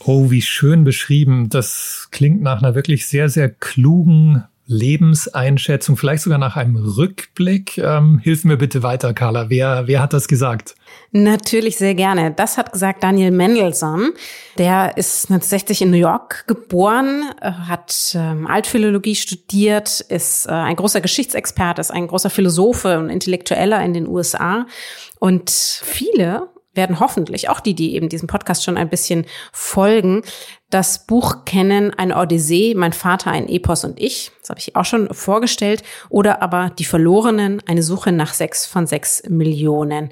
Oh, 0.04 0.30
wie 0.30 0.42
schön 0.42 0.84
beschrieben. 0.84 1.48
Das 1.48 2.08
klingt 2.10 2.40
nach 2.42 2.62
einer 2.62 2.74
wirklich 2.74 3.06
sehr, 3.06 3.28
sehr 3.28 3.48
klugen 3.48 4.44
Lebenseinschätzung, 4.70 5.96
vielleicht 5.96 6.22
sogar 6.22 6.38
nach 6.38 6.56
einem 6.56 6.76
Rückblick. 6.76 7.78
Ähm, 7.78 8.20
hilf 8.22 8.44
mir 8.44 8.58
bitte 8.58 8.82
weiter, 8.82 9.14
Carla. 9.14 9.48
Wer, 9.48 9.86
wer 9.86 10.02
hat 10.02 10.12
das 10.12 10.28
gesagt? 10.28 10.74
Natürlich 11.10 11.78
sehr 11.78 11.94
gerne. 11.94 12.32
Das 12.32 12.58
hat 12.58 12.72
gesagt 12.72 13.02
Daniel 13.02 13.30
Mendelssohn. 13.30 14.12
Der 14.58 14.98
ist 14.98 15.30
1960 15.30 15.82
in 15.82 15.90
New 15.90 15.96
York 15.96 16.44
geboren, 16.46 17.30
äh, 17.40 17.50
hat 17.50 18.14
ähm, 18.14 18.46
Altphilologie 18.46 19.14
studiert, 19.14 20.00
ist 20.00 20.44
äh, 20.46 20.50
ein 20.50 20.76
großer 20.76 21.00
Geschichtsexperte, 21.00 21.80
ist 21.80 21.90
ein 21.90 22.06
großer 22.06 22.28
Philosophe 22.28 22.98
und 22.98 23.08
Intellektueller 23.08 23.82
in 23.82 23.94
den 23.94 24.06
USA. 24.06 24.66
Und 25.18 25.50
viele 25.50 26.50
werden 26.78 27.00
hoffentlich, 27.00 27.50
auch 27.50 27.60
die, 27.60 27.74
die 27.74 27.94
eben 27.94 28.08
diesem 28.08 28.28
Podcast 28.28 28.64
schon 28.64 28.78
ein 28.78 28.88
bisschen 28.88 29.26
folgen, 29.52 30.22
das 30.70 31.06
Buch 31.06 31.44
kennen, 31.44 31.92
eine 31.92 32.16
Odyssee, 32.16 32.74
mein 32.74 32.94
Vater, 32.94 33.30
ein 33.30 33.48
Epos 33.48 33.84
und 33.84 34.00
ich, 34.00 34.30
das 34.40 34.48
habe 34.48 34.60
ich 34.60 34.76
auch 34.76 34.86
schon 34.86 35.12
vorgestellt, 35.12 35.82
oder 36.08 36.40
aber 36.40 36.70
Die 36.78 36.84
Verlorenen, 36.84 37.62
eine 37.66 37.82
Suche 37.82 38.12
nach 38.12 38.32
sechs 38.32 38.64
von 38.64 38.86
sechs 38.86 39.22
Millionen. 39.28 40.10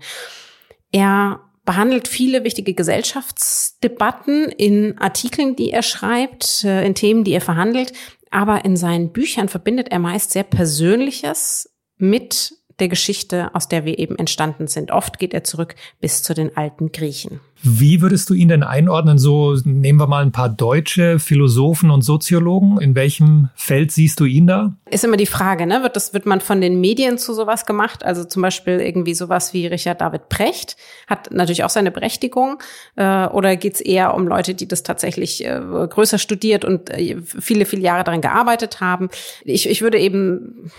Er 0.92 1.40
behandelt 1.64 2.08
viele 2.08 2.44
wichtige 2.44 2.74
Gesellschaftsdebatten 2.74 4.50
in 4.50 4.98
Artikeln, 4.98 5.56
die 5.56 5.70
er 5.70 5.82
schreibt, 5.82 6.64
äh, 6.64 6.84
in 6.84 6.94
Themen, 6.94 7.24
die 7.24 7.32
er 7.32 7.40
verhandelt, 7.40 7.92
aber 8.30 8.64
in 8.64 8.76
seinen 8.76 9.12
Büchern 9.12 9.48
verbindet 9.48 9.88
er 9.90 9.98
meist 9.98 10.32
sehr 10.32 10.44
Persönliches 10.44 11.70
mit 11.96 12.54
der 12.78 12.88
Geschichte, 12.88 13.54
aus 13.54 13.68
der 13.68 13.84
wir 13.84 13.98
eben 13.98 14.16
entstanden 14.16 14.66
sind. 14.66 14.90
Oft 14.90 15.18
geht 15.18 15.32
er 15.32 15.44
zurück 15.44 15.74
bis 16.00 16.22
zu 16.22 16.34
den 16.34 16.56
alten 16.56 16.92
Griechen. 16.92 17.40
Wie 17.62 18.02
würdest 18.02 18.28
du 18.28 18.34
ihn 18.34 18.48
denn 18.48 18.62
einordnen? 18.62 19.18
So 19.18 19.56
nehmen 19.64 19.98
wir 19.98 20.06
mal 20.06 20.22
ein 20.22 20.30
paar 20.30 20.50
deutsche 20.50 21.18
Philosophen 21.18 21.90
und 21.90 22.02
Soziologen. 22.02 22.78
In 22.80 22.94
welchem 22.94 23.48
Feld 23.54 23.92
siehst 23.92 24.20
du 24.20 24.26
ihn 24.26 24.46
da? 24.46 24.76
Ist 24.90 25.04
immer 25.04 25.16
die 25.16 25.26
Frage, 25.26 25.66
ne? 25.66 25.82
Wird 25.82 25.96
das, 25.96 26.12
wird 26.12 26.26
man 26.26 26.42
von 26.42 26.60
den 26.60 26.80
Medien 26.80 27.16
zu 27.16 27.32
sowas 27.32 27.64
gemacht? 27.64 28.04
Also 28.04 28.24
zum 28.24 28.42
Beispiel 28.42 28.80
irgendwie 28.80 29.14
sowas 29.14 29.54
wie 29.54 29.66
Richard 29.66 30.02
David 30.02 30.28
Precht 30.28 30.76
hat 31.06 31.30
natürlich 31.32 31.64
auch 31.64 31.70
seine 31.70 31.90
Berechtigung. 31.90 32.58
Äh, 32.96 33.26
oder 33.28 33.56
geht 33.56 33.74
es 33.74 33.80
eher 33.80 34.14
um 34.14 34.28
Leute, 34.28 34.54
die 34.54 34.68
das 34.68 34.82
tatsächlich 34.82 35.44
äh, 35.44 35.58
größer 35.58 36.18
studiert 36.18 36.64
und 36.66 36.90
äh, 36.90 37.16
viele, 37.22 37.64
viele 37.64 37.82
Jahre 37.82 38.04
daran 38.04 38.20
gearbeitet 38.20 38.80
haben? 38.80 39.08
Ich, 39.44 39.68
ich 39.68 39.80
würde 39.80 39.98
eben 39.98 40.70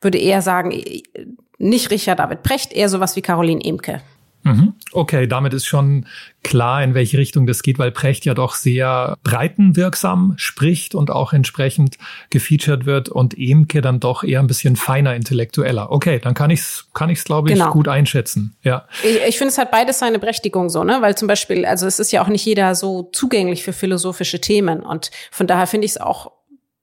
würde 0.00 0.18
eher 0.18 0.42
sagen, 0.42 0.72
nicht 1.58 1.90
Richard 1.90 2.18
David 2.18 2.42
Precht, 2.42 2.72
eher 2.72 2.88
sowas 2.88 3.16
wie 3.16 3.22
Caroline 3.22 3.64
Emke. 3.64 4.00
Mhm. 4.44 4.74
Okay, 4.92 5.26
damit 5.26 5.52
ist 5.52 5.66
schon 5.66 6.06
klar, 6.42 6.82
in 6.82 6.94
welche 6.94 7.18
Richtung 7.18 7.46
das 7.46 7.62
geht, 7.62 7.78
weil 7.78 7.90
Precht 7.90 8.24
ja 8.24 8.34
doch 8.34 8.54
sehr 8.54 9.16
breitenwirksam 9.24 10.34
spricht 10.36 10.94
und 10.94 11.10
auch 11.10 11.32
entsprechend 11.32 11.98
gefeatured 12.30 12.86
wird 12.86 13.08
und 13.08 13.36
Emke 13.36 13.80
dann 13.80 14.00
doch 14.00 14.22
eher 14.22 14.40
ein 14.40 14.46
bisschen 14.46 14.76
feiner 14.76 15.14
intellektueller. 15.14 15.90
Okay, 15.90 16.20
dann 16.22 16.34
kann 16.34 16.50
ich's, 16.50 16.88
kann 16.94 17.10
ich's 17.10 17.24
glaube 17.24 17.50
ich 17.50 17.56
genau. 17.56 17.72
gut 17.72 17.88
einschätzen. 17.88 18.56
Ja. 18.62 18.86
Ich, 19.02 19.18
ich 19.28 19.38
finde 19.38 19.50
es 19.50 19.58
hat 19.58 19.70
beides 19.70 19.98
seine 19.98 20.18
Berechtigung 20.18 20.70
so, 20.70 20.84
ne, 20.84 20.98
weil 21.00 21.16
zum 21.16 21.28
Beispiel, 21.28 21.66
also 21.66 21.86
es 21.86 21.98
ist 21.98 22.12
ja 22.12 22.22
auch 22.22 22.28
nicht 22.28 22.44
jeder 22.44 22.74
so 22.74 23.10
zugänglich 23.12 23.64
für 23.64 23.72
philosophische 23.72 24.40
Themen 24.40 24.80
und 24.80 25.10
von 25.30 25.46
daher 25.46 25.66
finde 25.66 25.84
ich 25.84 25.92
es 25.92 26.00
auch 26.00 26.37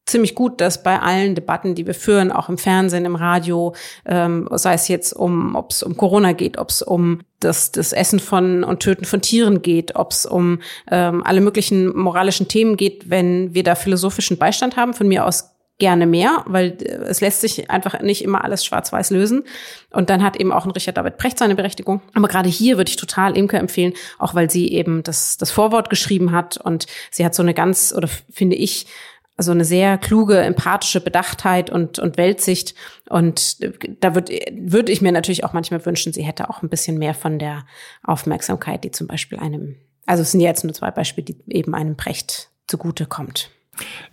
ziemlich 0.05 0.35
gut, 0.35 0.62
dass 0.62 0.83
bei 0.83 1.00
allen 1.00 1.35
Debatten, 1.35 1.75
die 1.75 1.88
wir 1.88 1.95
führen, 1.95 2.31
auch 2.31 2.50
im 2.50 2.57
Fernsehen, 2.57 3.05
im 3.05 3.15
Radio, 3.15 3.75
ähm, 4.05 4.47
sei 4.51 4.74
es 4.74 4.88
jetzt 4.88 5.13
um, 5.13 5.55
ob 5.55 5.71
es 5.71 5.83
um 5.83 5.97
Corona 5.97 6.33
geht, 6.33 6.57
ob 6.57 6.69
es 6.69 6.81
um 6.81 7.21
das, 7.39 7.71
das 7.71 7.91
Essen 7.91 8.19
von 8.19 8.63
und 8.63 8.81
Töten 8.81 9.05
von 9.05 9.21
Tieren 9.21 9.62
geht, 9.62 9.95
ob 9.95 10.12
es 10.12 10.25
um 10.25 10.59
ähm, 10.91 11.24
alle 11.24 11.41
möglichen 11.41 11.95
moralischen 11.95 12.47
Themen 12.47 12.77
geht, 12.77 13.09
wenn 13.09 13.53
wir 13.53 13.63
da 13.63 13.75
philosophischen 13.75 14.38
Beistand 14.38 14.77
haben, 14.77 14.93
von 14.93 15.07
mir 15.07 15.25
aus 15.25 15.55
gerne 15.77 16.05
mehr, 16.05 16.43
weil 16.45 16.77
äh, 16.81 17.03
es 17.07 17.21
lässt 17.21 17.41
sich 17.41 17.69
einfach 17.69 18.00
nicht 18.01 18.24
immer 18.24 18.43
alles 18.43 18.63
schwarz-weiß 18.63 19.09
lösen. 19.09 19.43
Und 19.91 20.09
dann 20.09 20.24
hat 20.24 20.38
eben 20.38 20.51
auch 20.51 20.65
ein 20.65 20.71
Richard 20.71 20.97
David 20.97 21.17
Precht 21.17 21.38
seine 21.38 21.55
Berechtigung. 21.55 22.01
Aber 22.13 22.27
gerade 22.27 22.50
hier 22.50 22.77
würde 22.77 22.89
ich 22.89 22.95
total 22.95 23.38
Imke 23.38 23.57
empfehlen, 23.57 23.93
auch 24.17 24.35
weil 24.35 24.50
sie 24.50 24.71
eben 24.71 25.03
das, 25.03 25.38
das 25.38 25.51
Vorwort 25.51 25.89
geschrieben 25.89 26.31
hat 26.31 26.57
und 26.57 26.88
sie 27.12 27.25
hat 27.25 27.35
so 27.35 27.43
eine 27.43 27.53
ganz, 27.53 27.93
oder 27.95 28.07
finde 28.07 28.55
ich, 28.55 28.88
also 29.37 29.51
eine 29.51 29.65
sehr 29.65 29.97
kluge, 29.97 30.37
empathische 30.39 31.01
Bedachtheit 31.01 31.69
und, 31.69 31.99
und 31.99 32.17
Weltsicht. 32.17 32.73
Und 33.09 33.57
da 34.01 34.15
würde 34.15 34.39
würd 34.51 34.89
ich 34.89 35.01
mir 35.01 35.11
natürlich 35.11 35.43
auch 35.43 35.53
manchmal 35.53 35.85
wünschen, 35.85 36.13
sie 36.13 36.23
hätte 36.23 36.49
auch 36.49 36.61
ein 36.61 36.69
bisschen 36.69 36.97
mehr 36.97 37.13
von 37.13 37.39
der 37.39 37.65
Aufmerksamkeit, 38.03 38.83
die 38.83 38.91
zum 38.91 39.07
Beispiel 39.07 39.37
einem, 39.37 39.75
also 40.05 40.21
es 40.21 40.31
sind 40.31 40.41
jetzt 40.41 40.63
nur 40.63 40.73
zwei 40.73 40.91
Beispiele, 40.91 41.25
die 41.25 41.55
eben 41.55 41.75
einem 41.75 41.97
Precht 41.97 42.49
zugute 42.67 43.05
kommt. 43.05 43.51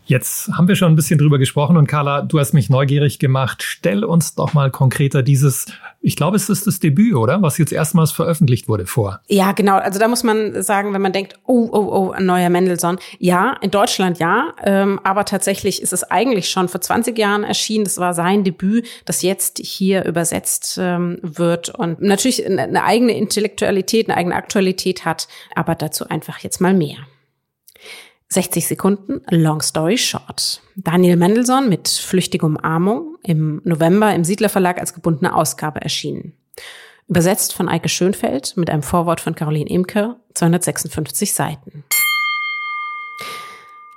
Jetzt 0.04 0.50
haben 0.52 0.66
wir 0.66 0.75
schon 0.75 0.92
ein 0.92 0.97
bisschen 0.97 1.19
drüber 1.19 1.38
gesprochen 1.38 1.76
und 1.76 1.87
Carla, 1.87 2.23
du 2.23 2.40
hast 2.40 2.52
mich 2.54 2.69
neugierig 2.69 3.19
gemacht. 3.21 3.62
Stell 3.62 4.04
uns 4.04 4.35
doch 4.35 4.52
mal 4.52 4.71
konkreter 4.71 5.23
dieses, 5.23 5.66
ich 6.00 6.16
glaube, 6.16 6.37
es 6.37 6.49
ist 6.49 6.66
das 6.66 6.81
Debüt, 6.81 7.14
oder? 7.14 7.40
Was 7.40 7.57
jetzt 7.57 7.73
erstmals 7.73 8.11
veröffentlicht 8.11 8.69
wurde 8.69 8.87
vor. 8.87 9.21
Ja, 9.28 9.52
genau. 9.52 9.76
Also 9.76 10.00
da 10.00 10.09
muss 10.09 10.25
man 10.25 10.61
sagen, 10.62 10.92
wenn 10.92 11.02
man 11.02 11.12
denkt, 11.12 11.38
oh, 11.47 11.69
oh, 11.73 11.78
oh, 11.78 12.11
ein 12.11 12.26
neuer 12.26 12.50
Mendelssohn. 12.50 12.99
Ja, 13.21 13.57
in 13.61 13.71
Deutschland 13.71 14.19
ja. 14.19 14.54
Ähm, 14.64 14.99
aber 15.04 15.25
tatsächlich 15.25 15.81
ist 15.81 15.92
es 15.92 16.02
eigentlich 16.02 16.50
schon 16.50 16.69
vor 16.69 16.81
20 16.81 17.16
Jahren 17.16 17.45
erschienen. 17.45 17.85
Das 17.85 17.99
war 17.99 18.12
sein 18.12 18.42
Debüt, 18.42 18.87
das 19.04 19.23
jetzt 19.23 19.61
hier 19.64 20.04
übersetzt 20.04 20.78
ähm, 20.81 21.19
wird 21.23 21.71
und 21.71 22.02
natürlich 22.02 22.45
eine 22.45 22.83
eigene 22.83 23.16
Intellektualität, 23.16 24.09
eine 24.09 24.16
eigene 24.19 24.35
Aktualität 24.35 25.04
hat. 25.04 25.28
Aber 25.54 25.76
dazu 25.76 26.09
einfach 26.09 26.40
jetzt 26.40 26.61
mal 26.61 26.75
mehr. 26.75 26.99
60 28.32 28.66
Sekunden, 28.66 29.20
Long 29.28 29.60
Story 29.60 29.98
Short. 29.98 30.62
Daniel 30.74 31.16
Mendelssohn 31.16 31.68
mit 31.68 31.88
Flüchtige 31.88 32.46
Umarmung 32.46 33.18
im 33.22 33.60
November 33.64 34.14
im 34.14 34.24
Siedler 34.24 34.48
Verlag 34.48 34.80
als 34.80 34.94
gebundene 34.94 35.34
Ausgabe 35.34 35.82
erschienen. 35.82 36.32
Übersetzt 37.08 37.52
von 37.52 37.68
Eike 37.68 37.90
Schönfeld 37.90 38.56
mit 38.56 38.70
einem 38.70 38.82
Vorwort 38.82 39.20
von 39.20 39.34
Caroline 39.34 39.68
Imke, 39.68 40.16
256 40.32 41.34
Seiten. 41.34 41.84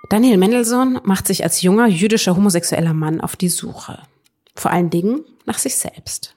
Daniel 0.09 0.37
Mendelssohn 0.37 0.99
macht 1.03 1.27
sich 1.27 1.43
als 1.43 1.61
junger 1.61 1.87
jüdischer 1.87 2.35
homosexueller 2.35 2.93
Mann 2.93 3.21
auf 3.21 3.37
die 3.37 3.49
Suche. 3.49 3.99
Vor 4.53 4.71
allen 4.71 4.89
Dingen 4.89 5.23
nach 5.45 5.59
sich 5.59 5.77
selbst. 5.77 6.34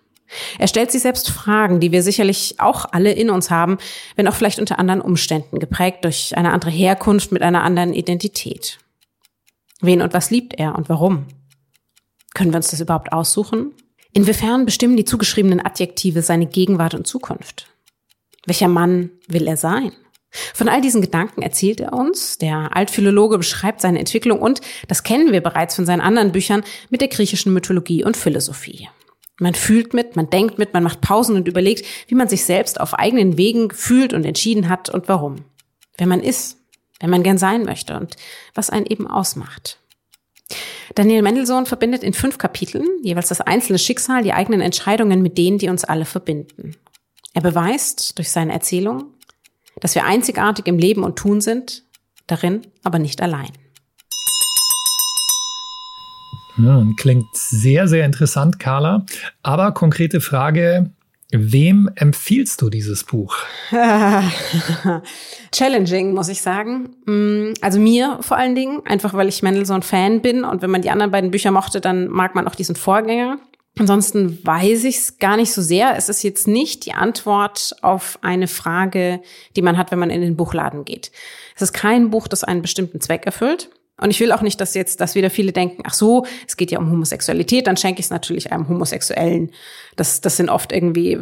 Er 0.59 0.69
stellt 0.69 0.91
sich 0.91 1.03
selbst 1.03 1.31
Fragen, 1.31 1.81
die 1.81 1.93
wir 1.93 2.03
sicherlich 2.03 2.57
auch 2.59 2.87
alle 2.93 3.13
in 3.13 3.31
uns 3.31 3.51
haben, 3.51 3.79
wenn 4.17 4.29
auch 4.29 4.35
vielleicht 4.35 4.59
unter 4.59 4.79
anderen 4.79 5.01
Umständen, 5.01 5.59
geprägt 5.59 6.05
durch 6.05 6.37
eine 6.37 6.53
andere 6.53 6.71
Herkunft 6.71 7.33
mit 7.33 7.43
einer 7.43 7.63
anderen 7.63 7.95
Identität. 7.95 8.79
Wen 9.81 10.03
und 10.03 10.13
was 10.13 10.31
liebt 10.31 10.55
er 10.55 10.75
und 10.75 10.89
warum? 10.89 11.27
Können 12.35 12.53
wir 12.53 12.59
uns 12.59 12.71
das 12.71 12.81
überhaupt 12.81 13.13
aussuchen? 13.13 13.73
Inwiefern 14.13 14.65
bestimmen 14.65 14.97
die 14.97 15.05
zugeschriebenen 15.05 15.65
Adjektive 15.65 16.23
seine 16.23 16.47
Gegenwart 16.47 16.95
und 16.95 17.07
Zukunft? 17.07 17.67
Welcher 18.47 18.69
Mann 18.69 19.11
will 19.29 19.47
er 19.47 19.57
sein? 19.57 19.93
Von 20.55 20.69
all 20.69 20.81
diesen 20.81 21.01
Gedanken 21.01 21.43
erzählt 21.43 21.81
er 21.81 21.93
uns. 21.93 22.39
Der 22.39 22.77
Altphilologe 22.77 23.39
beschreibt 23.39 23.81
seine 23.81 23.99
Entwicklung 23.99 24.41
und, 24.41 24.61
das 24.87 25.03
kennen 25.03 25.33
wir 25.33 25.41
bereits 25.41 25.75
von 25.75 25.87
seinen 25.87 26.01
anderen 26.01 26.33
Büchern, 26.33 26.65
mit 26.91 27.01
der 27.01 27.09
griechischen 27.09 27.53
Mythologie 27.53 28.05
und 28.05 28.17
Philosophie. 28.17 28.89
Man 29.39 29.55
fühlt 29.55 29.95
mit, 29.95 30.17
man 30.17 30.31
denkt 30.31 30.59
mit, 30.59 30.75
man 30.75 30.83
macht 30.83 31.01
Pausen 31.01 31.37
und 31.37 31.49
überlegt, 31.49 31.87
wie 32.09 32.15
man 32.15 32.29
sich 32.29 32.45
selbst 32.45 32.81
auf 32.81 32.95
eigenen 32.95 33.39
Wegen 33.39 33.71
fühlt 33.71 34.13
und 34.13 34.25
entschieden 34.25 34.69
hat 34.69 34.89
und 34.91 35.09
warum. 35.09 35.37
Wer 35.97 36.09
man 36.09 36.21
ist, 36.21 36.59
wer 37.01 37.09
man 37.09 37.23
gern 37.23 37.39
sein 37.39 37.65
möchte 37.65 37.97
und 37.97 38.17
was 38.55 38.71
einen 38.71 38.87
eben 38.87 39.07
ausmacht. 39.07 39.79
Daniel 40.95 41.23
Mendelssohn 41.23 41.67
verbindet 41.67 42.03
in 42.03 42.15
fünf 42.15 42.39
Kapiteln 42.39 42.87
jeweils 43.03 43.29
das 43.29 43.41
einzelne 43.41 43.79
Schicksal, 43.79 44.23
die 44.23 44.33
eigenen 44.33 44.61
Entscheidungen 44.61 45.23
mit 45.23 45.39
denen, 45.39 45.59
die 45.59 45.69
uns 45.69 45.85
alle 45.85 46.05
verbinden. 46.05 46.77
Er 47.35 47.43
beweist 47.43 48.19
durch 48.19 48.31
seine 48.31 48.53
Erzählung, 48.53 49.13
dass 49.81 49.95
wir 49.95 50.05
einzigartig 50.05 50.67
im 50.67 50.79
Leben 50.79 51.05
und 51.05 51.17
Tun 51.17 51.41
sind, 51.41 51.85
darin 52.27 52.63
aber 52.83 52.99
nicht 52.99 53.21
allein. 53.23 53.53
Hm, 56.59 56.97
klingt 56.97 57.27
sehr, 57.35 57.89
sehr 57.89 58.05
interessant, 58.05 58.59
Carla. 58.59 59.07
Aber 59.43 59.73
konkrete 59.73 60.21
Frage, 60.21 60.91
Wem 61.31 61.91
empfiehlst 61.95 62.63
du 62.63 62.71
dieses 62.71 63.05
Buch? 63.05 63.37
Challenging, 65.53 66.15
muss 66.15 66.31
ich 66.31 66.41
sagen. 66.41 66.97
Hm, 67.07 67.53
also 67.61 67.79
mir 67.79 68.19
vor 68.23 68.39
allen 68.39 68.55
Dingen, 68.55 68.81
einfach 68.87 69.13
weil 69.13 69.29
ich 69.29 69.43
Mendelssohn-Fan 69.43 70.23
bin 70.23 70.45
und 70.45 70.63
wenn 70.63 70.71
man 70.71 70.81
die 70.81 70.89
anderen 70.89 71.11
beiden 71.11 71.31
Bücher 71.31 71.51
mochte, 71.51 71.83
dann 71.83 72.09
mag 72.09 72.35
man 72.35 72.49
auch 72.49 72.55
diesen 72.55 72.77
Vorgänger. 72.77 73.39
Ansonsten 73.79 74.39
weiß 74.43 74.85
ich 74.85 74.97
es 74.97 75.19
gar 75.19 75.37
nicht 75.37 75.53
so 75.53 75.61
sehr. 75.61 75.99
Es 75.99 76.09
ist 76.09 76.23
jetzt 76.23 76.49
nicht 76.49 76.87
die 76.87 76.95
Antwort 76.95 77.77
auf 77.83 78.19
eine 78.23 78.49
Frage, 78.49 79.21
die 79.55 79.63
man 79.63 79.77
hat, 79.77 79.91
wenn 79.91 79.99
man 79.99 80.11
in 80.11 80.23
den 80.23 80.35
Buchladen 80.35 80.87
geht. 80.87 81.13
Es 81.55 81.61
ist 81.61 81.75
kein 81.75 82.09
Buch, 82.09 82.27
das 82.27 82.43
einen 82.43 82.63
bestimmten 82.63 83.03
Zweck 83.03 83.27
erfüllt. 83.27 83.69
Und 84.01 84.11
ich 84.11 84.21
will 84.21 84.33
auch 84.33 84.43
nicht, 84.43 84.61
dass 84.61 84.75
jetzt, 84.75 85.01
dass 85.01 85.15
wieder 85.15 85.29
viele 85.29 85.53
denken, 85.53 85.83
ach 85.85 85.95
so, 85.95 86.25
es 86.47 86.57
geht 86.57 86.71
ja 86.71 86.79
um 86.79 86.91
Homosexualität, 86.91 87.67
dann 87.67 87.77
schenke 87.77 88.01
ich 88.01 88.07
es 88.07 88.11
natürlich 88.11 88.53
einem 88.53 88.69
Homosexuellen. 88.69 89.51
Das, 89.97 90.21
das 90.21 90.37
sind 90.37 90.49
oft 90.49 90.73
irgendwie, 90.73 91.19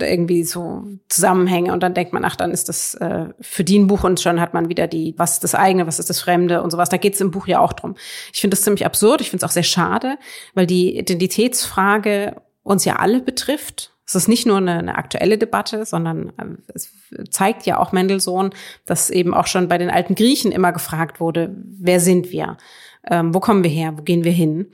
irgendwie 0.00 0.44
so 0.44 0.84
Zusammenhänge 1.08 1.72
und 1.72 1.82
dann 1.82 1.94
denkt 1.94 2.12
man, 2.12 2.24
ach, 2.24 2.36
dann 2.36 2.52
ist 2.52 2.68
das 2.68 2.94
äh, 2.94 3.26
für 3.40 3.64
die 3.64 3.78
ein 3.78 3.88
Buch 3.88 4.04
und 4.04 4.20
schon 4.20 4.40
hat 4.40 4.54
man 4.54 4.68
wieder 4.68 4.86
die, 4.86 5.14
was 5.16 5.34
ist 5.34 5.44
das 5.44 5.54
eigene, 5.56 5.86
was 5.86 5.98
ist 5.98 6.08
das 6.08 6.20
Fremde 6.20 6.62
und 6.62 6.70
sowas. 6.70 6.88
Da 6.88 6.96
geht 6.96 7.14
es 7.14 7.20
im 7.20 7.32
Buch 7.32 7.48
ja 7.48 7.58
auch 7.58 7.72
drum. 7.72 7.96
Ich 8.32 8.40
finde 8.40 8.56
das 8.56 8.62
ziemlich 8.62 8.86
absurd, 8.86 9.20
ich 9.20 9.30
finde 9.30 9.44
es 9.44 9.50
auch 9.50 9.54
sehr 9.54 9.62
schade, 9.64 10.18
weil 10.54 10.66
die 10.66 10.96
Identitätsfrage 10.96 12.36
uns 12.62 12.84
ja 12.84 12.96
alle 12.96 13.20
betrifft 13.20 13.91
es 14.14 14.24
ist 14.24 14.28
nicht 14.28 14.46
nur 14.46 14.58
eine, 14.58 14.78
eine 14.78 14.96
aktuelle 14.96 15.38
Debatte, 15.38 15.84
sondern 15.84 16.30
äh, 16.38 16.72
es 16.74 16.92
zeigt 17.30 17.66
ja 17.66 17.78
auch 17.78 17.92
Mendelssohn, 17.92 18.50
dass 18.86 19.10
eben 19.10 19.34
auch 19.34 19.46
schon 19.46 19.68
bei 19.68 19.78
den 19.78 19.90
alten 19.90 20.14
Griechen 20.14 20.52
immer 20.52 20.72
gefragt 20.72 21.20
wurde, 21.20 21.54
wer 21.56 22.00
sind 22.00 22.30
wir? 22.30 22.56
Ähm, 23.08 23.34
wo 23.34 23.40
kommen 23.40 23.64
wir 23.64 23.70
her? 23.70 23.94
Wo 23.96 24.02
gehen 24.02 24.24
wir 24.24 24.32
hin? 24.32 24.66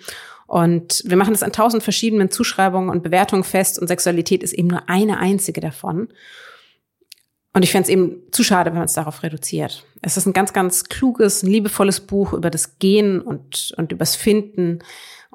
Und 0.47 1.02
wir 1.04 1.16
machen 1.16 1.35
das 1.35 1.42
an 1.42 1.52
tausend 1.52 1.83
verschiedenen 1.83 2.30
Zuschreibungen 2.30 2.88
und 2.88 3.02
Bewertungen 3.02 3.45
fest 3.45 3.78
und 3.78 3.88
Sexualität 3.88 4.42
ist 4.42 4.54
eben 4.54 4.68
nur 4.68 4.88
eine 4.88 5.18
einzige 5.18 5.61
davon. 5.61 6.09
Und 7.52 7.64
ich 7.64 7.71
fände 7.71 7.85
es 7.85 7.90
eben 7.90 8.23
zu 8.30 8.45
schade, 8.45 8.71
wenn 8.71 8.78
man 8.78 8.87
es 8.87 8.95
darauf 8.95 9.23
reduziert. 9.23 9.85
Es 10.00 10.16
ist 10.16 10.26
ein 10.26 10.33
ganz, 10.33 10.52
ganz 10.52 10.85
kluges, 10.85 11.42
liebevolles 11.42 12.00
Buch 12.00 12.33
über 12.33 12.50
das 12.50 12.78
Gehen 12.78 13.21
und, 13.21 13.75
und 13.76 13.92
übers 13.92 14.16
Finden 14.16 14.78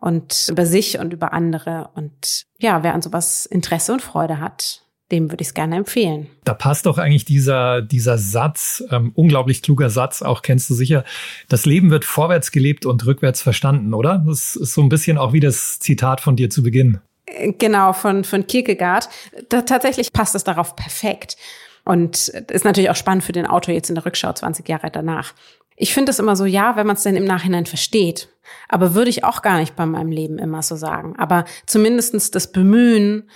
und 0.04 0.50
über 0.50 0.66
sich 0.66 1.00
und 1.00 1.14
über 1.14 1.32
andere. 1.32 1.90
Und 1.96 2.44
ja, 2.60 2.84
wer 2.84 2.94
an 2.94 3.02
sowas 3.02 3.46
Interesse 3.46 3.94
und 3.94 4.02
Freude 4.02 4.42
hat, 4.42 4.82
dem 5.14 5.32
würde 5.32 5.44
ich 5.44 5.48
es 5.48 5.54
gerne 5.54 5.78
empfehlen. 5.78 6.28
Da 6.44 6.54
passt 6.54 6.88
doch 6.88 6.98
eigentlich 6.98 7.24
dieser, 7.24 7.82
dieser 7.82 8.18
Satz, 8.18 8.84
ähm, 8.92 9.14
unglaublich 9.16 9.62
kluger 9.62 9.90
Satz, 9.90 10.22
auch 10.22 10.42
kennst 10.42 10.70
du 10.70 10.74
sicher. 10.74 11.06
Das 11.48 11.66
Leben 11.66 11.90
wird 11.90 12.04
vorwärts 12.04 12.52
gelebt 12.52 12.86
und 12.86 13.06
rückwärts 13.06 13.42
verstanden, 13.42 13.94
oder? 13.94 14.22
Das 14.28 14.58
ist 14.58 14.74
so 14.74 14.82
ein 14.82 14.90
bisschen 14.90 15.18
auch 15.18 15.32
wie 15.32 15.40
das 15.40 15.80
Zitat 15.80 16.20
von 16.20 16.36
dir 16.36 16.50
zu 16.50 16.64
Beginn. 16.64 17.00
Äh, 17.26 17.54
genau, 17.54 17.94
von, 17.94 18.26
von 18.26 18.46
Kierkegaard. 18.46 19.08
Da, 19.48 19.62
tatsächlich 19.62 20.12
passt 20.12 20.36
es 20.36 20.44
darauf 20.44 20.76
perfekt. 20.76 21.38
Und 21.86 22.28
ist 22.28 22.66
natürlich 22.66 22.90
auch 22.90 22.98
spannend 22.98 23.24
für 23.24 23.32
den 23.32 23.46
Autor 23.46 23.74
jetzt 23.74 23.88
in 23.88 23.96
der 23.96 24.06
Rückschau 24.06 24.34
20 24.34 24.68
Jahre 24.68 24.92
danach. 24.92 25.34
Ich 25.76 25.94
finde 25.94 26.12
es 26.12 26.20
immer 26.20 26.36
so, 26.36 26.46
ja, 26.46 26.76
wenn 26.76 26.88
man 26.88 26.96
es 26.96 27.04
denn 27.04 27.16
im 27.16 27.26
Nachhinein 27.26 27.66
versteht. 27.66 28.30
Aber 28.70 28.94
würde 28.94 29.10
ich 29.10 29.24
auch 29.24 29.42
gar 29.42 29.58
nicht 29.60 29.76
bei 29.76 29.86
meinem 29.86 30.12
Leben 30.12 30.38
immer 30.38 30.62
so 30.62 30.76
sagen. 30.76 31.16
Aber 31.18 31.46
zumindestens 31.66 32.32
das 32.32 32.52
Bemühen, 32.52 33.30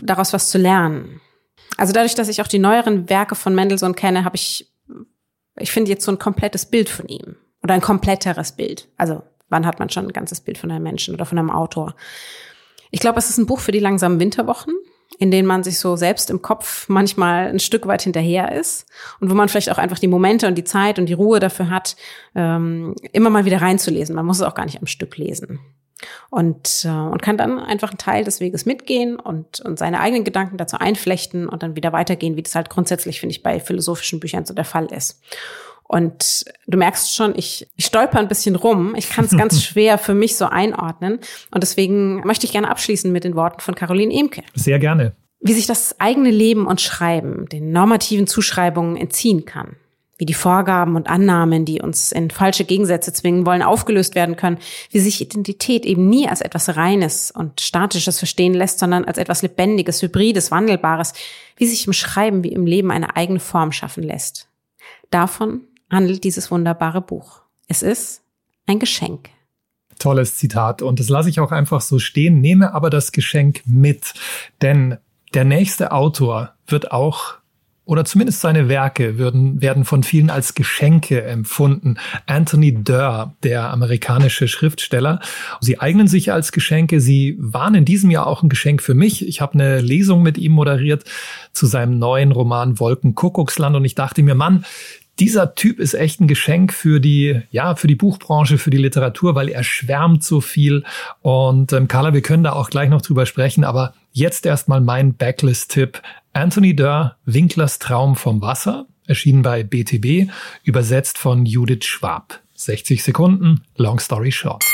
daraus 0.00 0.32
was 0.32 0.50
zu 0.50 0.58
lernen. 0.58 1.20
Also 1.76 1.92
dadurch, 1.92 2.14
dass 2.14 2.28
ich 2.28 2.42
auch 2.42 2.46
die 2.46 2.58
neueren 2.58 3.08
Werke 3.08 3.34
von 3.34 3.54
Mendelssohn 3.54 3.94
kenne, 3.94 4.24
habe 4.24 4.36
ich, 4.36 4.72
ich 5.56 5.72
finde 5.72 5.90
jetzt 5.90 6.04
so 6.04 6.12
ein 6.12 6.18
komplettes 6.18 6.66
Bild 6.66 6.88
von 6.88 7.08
ihm. 7.08 7.36
Oder 7.62 7.74
ein 7.74 7.80
kompletteres 7.80 8.52
Bild. 8.52 8.88
Also 8.96 9.22
wann 9.48 9.66
hat 9.66 9.78
man 9.78 9.90
schon 9.90 10.06
ein 10.06 10.12
ganzes 10.12 10.40
Bild 10.40 10.56
von 10.58 10.70
einem 10.70 10.82
Menschen 10.82 11.14
oder 11.14 11.26
von 11.26 11.38
einem 11.38 11.50
Autor? 11.50 11.94
Ich 12.90 13.00
glaube, 13.00 13.18
es 13.18 13.28
ist 13.28 13.38
ein 13.38 13.46
Buch 13.46 13.60
für 13.60 13.72
die 13.72 13.78
langsamen 13.78 14.18
Winterwochen. 14.18 14.74
In 15.20 15.30
denen 15.30 15.46
man 15.46 15.62
sich 15.62 15.78
so 15.78 15.96
selbst 15.96 16.30
im 16.30 16.40
Kopf 16.40 16.88
manchmal 16.88 17.48
ein 17.48 17.60
Stück 17.60 17.86
weit 17.86 18.00
hinterher 18.00 18.52
ist 18.52 18.86
und 19.20 19.30
wo 19.30 19.34
man 19.34 19.50
vielleicht 19.50 19.70
auch 19.70 19.76
einfach 19.76 19.98
die 19.98 20.08
Momente 20.08 20.48
und 20.48 20.56
die 20.56 20.64
Zeit 20.64 20.98
und 20.98 21.06
die 21.06 21.12
Ruhe 21.12 21.40
dafür 21.40 21.68
hat, 21.68 21.94
ähm, 22.34 22.96
immer 23.12 23.28
mal 23.28 23.44
wieder 23.44 23.60
reinzulesen. 23.60 24.16
Man 24.16 24.24
muss 24.24 24.38
es 24.38 24.42
auch 24.42 24.54
gar 24.54 24.64
nicht 24.64 24.80
am 24.80 24.86
Stück 24.86 25.18
lesen. 25.18 25.60
Und, 26.30 26.86
äh, 26.86 26.88
und 26.88 27.20
kann 27.20 27.36
dann 27.36 27.58
einfach 27.58 27.90
einen 27.90 27.98
Teil 27.98 28.24
des 28.24 28.40
Weges 28.40 28.64
mitgehen 28.64 29.16
und, 29.20 29.60
und 29.60 29.78
seine 29.78 30.00
eigenen 30.00 30.24
Gedanken 30.24 30.56
dazu 30.56 30.78
einflechten 30.78 31.46
und 31.46 31.62
dann 31.62 31.76
wieder 31.76 31.92
weitergehen, 31.92 32.36
wie 32.36 32.42
das 32.42 32.54
halt 32.54 32.70
grundsätzlich, 32.70 33.20
finde 33.20 33.32
ich, 33.32 33.42
bei 33.42 33.60
philosophischen 33.60 34.20
Büchern 34.20 34.46
so 34.46 34.54
der 34.54 34.64
Fall 34.64 34.86
ist. 34.86 35.20
Und 35.92 36.44
du 36.68 36.78
merkst 36.78 37.16
schon, 37.16 37.34
ich, 37.36 37.66
ich 37.74 37.86
stolper 37.86 38.20
ein 38.20 38.28
bisschen 38.28 38.54
rum. 38.54 38.94
Ich 38.96 39.10
kann 39.10 39.24
es 39.24 39.36
ganz 39.36 39.60
schwer 39.64 39.98
für 39.98 40.14
mich 40.14 40.36
so 40.36 40.44
einordnen. 40.44 41.18
Und 41.50 41.64
deswegen 41.64 42.20
möchte 42.20 42.46
ich 42.46 42.52
gerne 42.52 42.70
abschließen 42.70 43.10
mit 43.10 43.24
den 43.24 43.34
Worten 43.34 43.58
von 43.58 43.74
Caroline 43.74 44.14
Emke. 44.14 44.44
Sehr 44.54 44.78
gerne. 44.78 45.16
Wie 45.40 45.52
sich 45.52 45.66
das 45.66 45.98
eigene 45.98 46.30
Leben 46.30 46.68
und 46.68 46.80
Schreiben 46.80 47.48
den 47.48 47.72
normativen 47.72 48.28
Zuschreibungen 48.28 48.96
entziehen 48.96 49.46
kann. 49.46 49.74
Wie 50.16 50.26
die 50.26 50.34
Vorgaben 50.34 50.94
und 50.94 51.10
Annahmen, 51.10 51.64
die 51.64 51.82
uns 51.82 52.12
in 52.12 52.30
falsche 52.30 52.64
Gegensätze 52.64 53.12
zwingen 53.12 53.44
wollen, 53.44 53.62
aufgelöst 53.62 54.14
werden 54.14 54.36
können. 54.36 54.58
Wie 54.92 55.00
sich 55.00 55.20
Identität 55.20 55.84
eben 55.84 56.08
nie 56.08 56.28
als 56.28 56.40
etwas 56.40 56.76
Reines 56.76 57.32
und 57.32 57.60
Statisches 57.60 58.18
verstehen 58.18 58.54
lässt, 58.54 58.78
sondern 58.78 59.06
als 59.06 59.18
etwas 59.18 59.42
Lebendiges, 59.42 60.00
Hybrides, 60.02 60.52
Wandelbares. 60.52 61.14
Wie 61.56 61.66
sich 61.66 61.88
im 61.88 61.92
Schreiben 61.92 62.44
wie 62.44 62.52
im 62.52 62.64
Leben 62.64 62.92
eine 62.92 63.16
eigene 63.16 63.40
Form 63.40 63.72
schaffen 63.72 64.04
lässt. 64.04 64.46
Davon 65.10 65.62
handelt 65.90 66.24
dieses 66.24 66.50
wunderbare 66.50 67.00
Buch. 67.00 67.42
Es 67.68 67.82
ist 67.82 68.22
ein 68.66 68.78
Geschenk. 68.78 69.30
Tolles 69.98 70.36
Zitat 70.36 70.80
und 70.80 70.98
das 70.98 71.08
lasse 71.08 71.28
ich 71.28 71.40
auch 71.40 71.52
einfach 71.52 71.82
so 71.82 71.98
stehen, 71.98 72.40
nehme 72.40 72.72
aber 72.72 72.88
das 72.88 73.12
Geschenk 73.12 73.62
mit, 73.66 74.14
denn 74.62 74.96
der 75.34 75.44
nächste 75.44 75.92
Autor 75.92 76.54
wird 76.66 76.90
auch 76.90 77.40
oder 77.90 78.04
zumindest 78.04 78.40
seine 78.40 78.68
Werke 78.68 79.18
würden, 79.18 79.60
werden 79.60 79.84
von 79.84 80.04
vielen 80.04 80.30
als 80.30 80.54
Geschenke 80.54 81.24
empfunden. 81.24 81.96
Anthony 82.26 82.84
Durr, 82.84 83.34
der 83.42 83.70
amerikanische 83.70 84.46
Schriftsteller. 84.46 85.18
Sie 85.60 85.80
eignen 85.80 86.06
sich 86.06 86.30
als 86.30 86.52
Geschenke. 86.52 87.00
Sie 87.00 87.36
waren 87.40 87.74
in 87.74 87.84
diesem 87.84 88.12
Jahr 88.12 88.28
auch 88.28 88.44
ein 88.44 88.48
Geschenk 88.48 88.80
für 88.80 88.94
mich. 88.94 89.26
Ich 89.26 89.40
habe 89.40 89.54
eine 89.54 89.80
Lesung 89.80 90.22
mit 90.22 90.38
ihm 90.38 90.52
moderiert 90.52 91.02
zu 91.52 91.66
seinem 91.66 91.98
neuen 91.98 92.30
Roman 92.30 92.78
Wolkenkuckucksland 92.78 93.74
und 93.74 93.84
ich 93.84 93.96
dachte 93.96 94.22
mir, 94.22 94.36
Mann, 94.36 94.64
dieser 95.20 95.54
Typ 95.54 95.78
ist 95.78 95.94
echt 95.94 96.20
ein 96.20 96.26
Geschenk 96.26 96.72
für 96.72 96.98
die, 96.98 97.42
ja, 97.50 97.74
für 97.74 97.86
die 97.86 97.94
Buchbranche, 97.94 98.56
für 98.56 98.70
die 98.70 98.78
Literatur, 98.78 99.34
weil 99.34 99.50
er 99.50 99.62
schwärmt 99.62 100.24
so 100.24 100.40
viel. 100.40 100.82
Und 101.20 101.72
ähm, 101.74 101.88
Carla, 101.88 102.14
wir 102.14 102.22
können 102.22 102.42
da 102.42 102.52
auch 102.52 102.70
gleich 102.70 102.88
noch 102.88 103.02
drüber 103.02 103.26
sprechen, 103.26 103.62
aber 103.62 103.92
jetzt 104.12 104.46
erstmal 104.46 104.80
mein 104.80 105.14
Backlist-Tipp. 105.14 106.00
Anthony 106.32 106.74
Dörr, 106.74 107.16
Winklers 107.26 107.78
Traum 107.78 108.16
vom 108.16 108.40
Wasser, 108.40 108.86
erschienen 109.06 109.42
bei 109.42 109.62
BTB, 109.62 110.30
übersetzt 110.64 111.18
von 111.18 111.44
Judith 111.44 111.84
Schwab. 111.84 112.40
60 112.54 113.02
Sekunden, 113.04 113.62
long 113.76 114.00
story 114.00 114.32
short. 114.32 114.64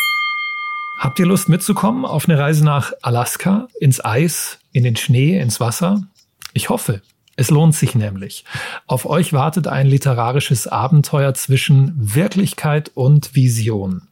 Habt 0.98 1.18
ihr 1.18 1.26
Lust 1.26 1.48
mitzukommen 1.48 2.04
auf 2.04 2.28
eine 2.28 2.38
Reise 2.38 2.64
nach 2.64 2.92
Alaska, 3.02 3.68
ins 3.80 4.04
Eis, 4.04 4.58
in 4.72 4.84
den 4.84 4.96
Schnee, 4.96 5.38
ins 5.38 5.60
Wasser? 5.60 6.02
Ich 6.52 6.68
hoffe. 6.68 7.02
Es 7.36 7.50
lohnt 7.50 7.74
sich 7.74 7.94
nämlich. 7.94 8.44
Auf 8.86 9.06
euch 9.06 9.32
wartet 9.32 9.68
ein 9.68 9.86
literarisches 9.86 10.66
Abenteuer 10.66 11.34
zwischen 11.34 11.92
Wirklichkeit 11.96 12.90
und 12.94 13.34
Vision. 13.34 14.08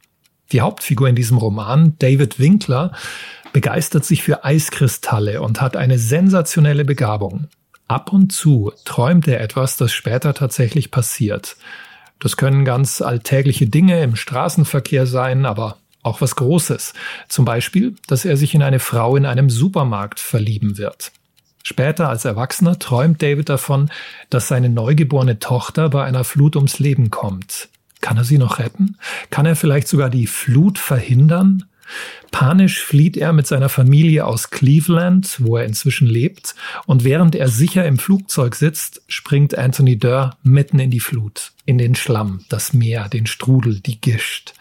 Die 0.51 0.61
Hauptfigur 0.61 1.09
in 1.09 1.15
diesem 1.15 1.37
Roman, 1.37 1.95
David 1.97 2.39
Winkler, 2.39 2.91
begeistert 3.51 4.05
sich 4.05 4.21
für 4.21 4.45
Eiskristalle 4.45 5.41
und 5.41 5.59
hat 5.59 5.75
eine 5.75 5.97
sensationelle 5.97 6.85
Begabung. 6.85 7.47
Ab 7.87 8.13
und 8.13 8.31
zu 8.31 8.71
träumt 8.83 9.27
er 9.27 9.41
etwas, 9.41 9.77
das 9.77 9.91
später 9.91 10.33
tatsächlich 10.33 10.91
passiert. 10.91 11.55
Das 12.19 12.37
können 12.37 12.65
ganz 12.65 13.01
alltägliche 13.01 13.67
Dinge 13.67 14.01
im 14.01 14.15
Straßenverkehr 14.15 15.07
sein, 15.07 15.45
aber 15.45 15.77
auch 16.03 16.21
was 16.21 16.35
Großes. 16.35 16.93
Zum 17.27 17.45
Beispiel, 17.45 17.95
dass 18.07 18.25
er 18.25 18.37
sich 18.37 18.53
in 18.53 18.61
eine 18.61 18.79
Frau 18.79 19.15
in 19.15 19.25
einem 19.25 19.49
Supermarkt 19.49 20.19
verlieben 20.19 20.77
wird. 20.77 21.11
Später 21.67 22.09
als 22.09 22.25
Erwachsener 22.25 22.77
träumt 22.77 23.23
David 23.23 23.49
davon, 23.49 23.89
dass 24.29 24.47
seine 24.47 24.69
neugeborene 24.69 25.39
Tochter 25.39 25.89
bei 25.89 26.03
einer 26.03 26.23
Flut 26.23 26.55
ums 26.55 26.77
Leben 26.77 27.09
kommt. 27.09 27.69
Kann 28.01 28.17
er 28.17 28.23
sie 28.23 28.37
noch 28.37 28.59
retten? 28.59 28.99
Kann 29.31 29.47
er 29.47 29.55
vielleicht 29.55 29.87
sogar 29.87 30.11
die 30.11 30.27
Flut 30.27 30.77
verhindern? 30.77 31.63
Panisch 32.29 32.83
flieht 32.83 33.17
er 33.17 33.33
mit 33.33 33.47
seiner 33.47 33.69
Familie 33.69 34.25
aus 34.25 34.51
Cleveland, 34.51 35.37
wo 35.39 35.57
er 35.57 35.65
inzwischen 35.65 36.05
lebt, 36.05 36.53
und 36.85 37.03
während 37.03 37.33
er 37.33 37.47
sicher 37.47 37.83
im 37.83 37.97
Flugzeug 37.97 38.53
sitzt, 38.53 39.01
springt 39.07 39.57
Anthony 39.57 39.97
Durr 39.97 40.37
mitten 40.43 40.77
in 40.77 40.91
die 40.91 40.99
Flut, 40.99 41.51
in 41.65 41.79
den 41.79 41.95
Schlamm, 41.95 42.45
das 42.47 42.73
Meer, 42.73 43.09
den 43.09 43.25
Strudel, 43.25 43.79
die 43.79 43.99
Gischt. 43.99 44.53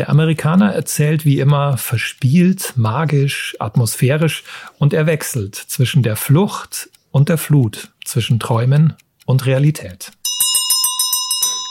Der 0.00 0.08
Amerikaner 0.08 0.72
erzählt 0.72 1.26
wie 1.26 1.40
immer 1.40 1.76
verspielt, 1.76 2.72
magisch, 2.74 3.54
atmosphärisch 3.58 4.44
und 4.78 4.94
er 4.94 5.04
wechselt 5.04 5.54
zwischen 5.54 6.02
der 6.02 6.16
Flucht 6.16 6.88
und 7.10 7.28
der 7.28 7.36
Flut, 7.36 7.90
zwischen 8.06 8.40
Träumen 8.40 8.94
und 9.26 9.44
Realität. 9.44 10.10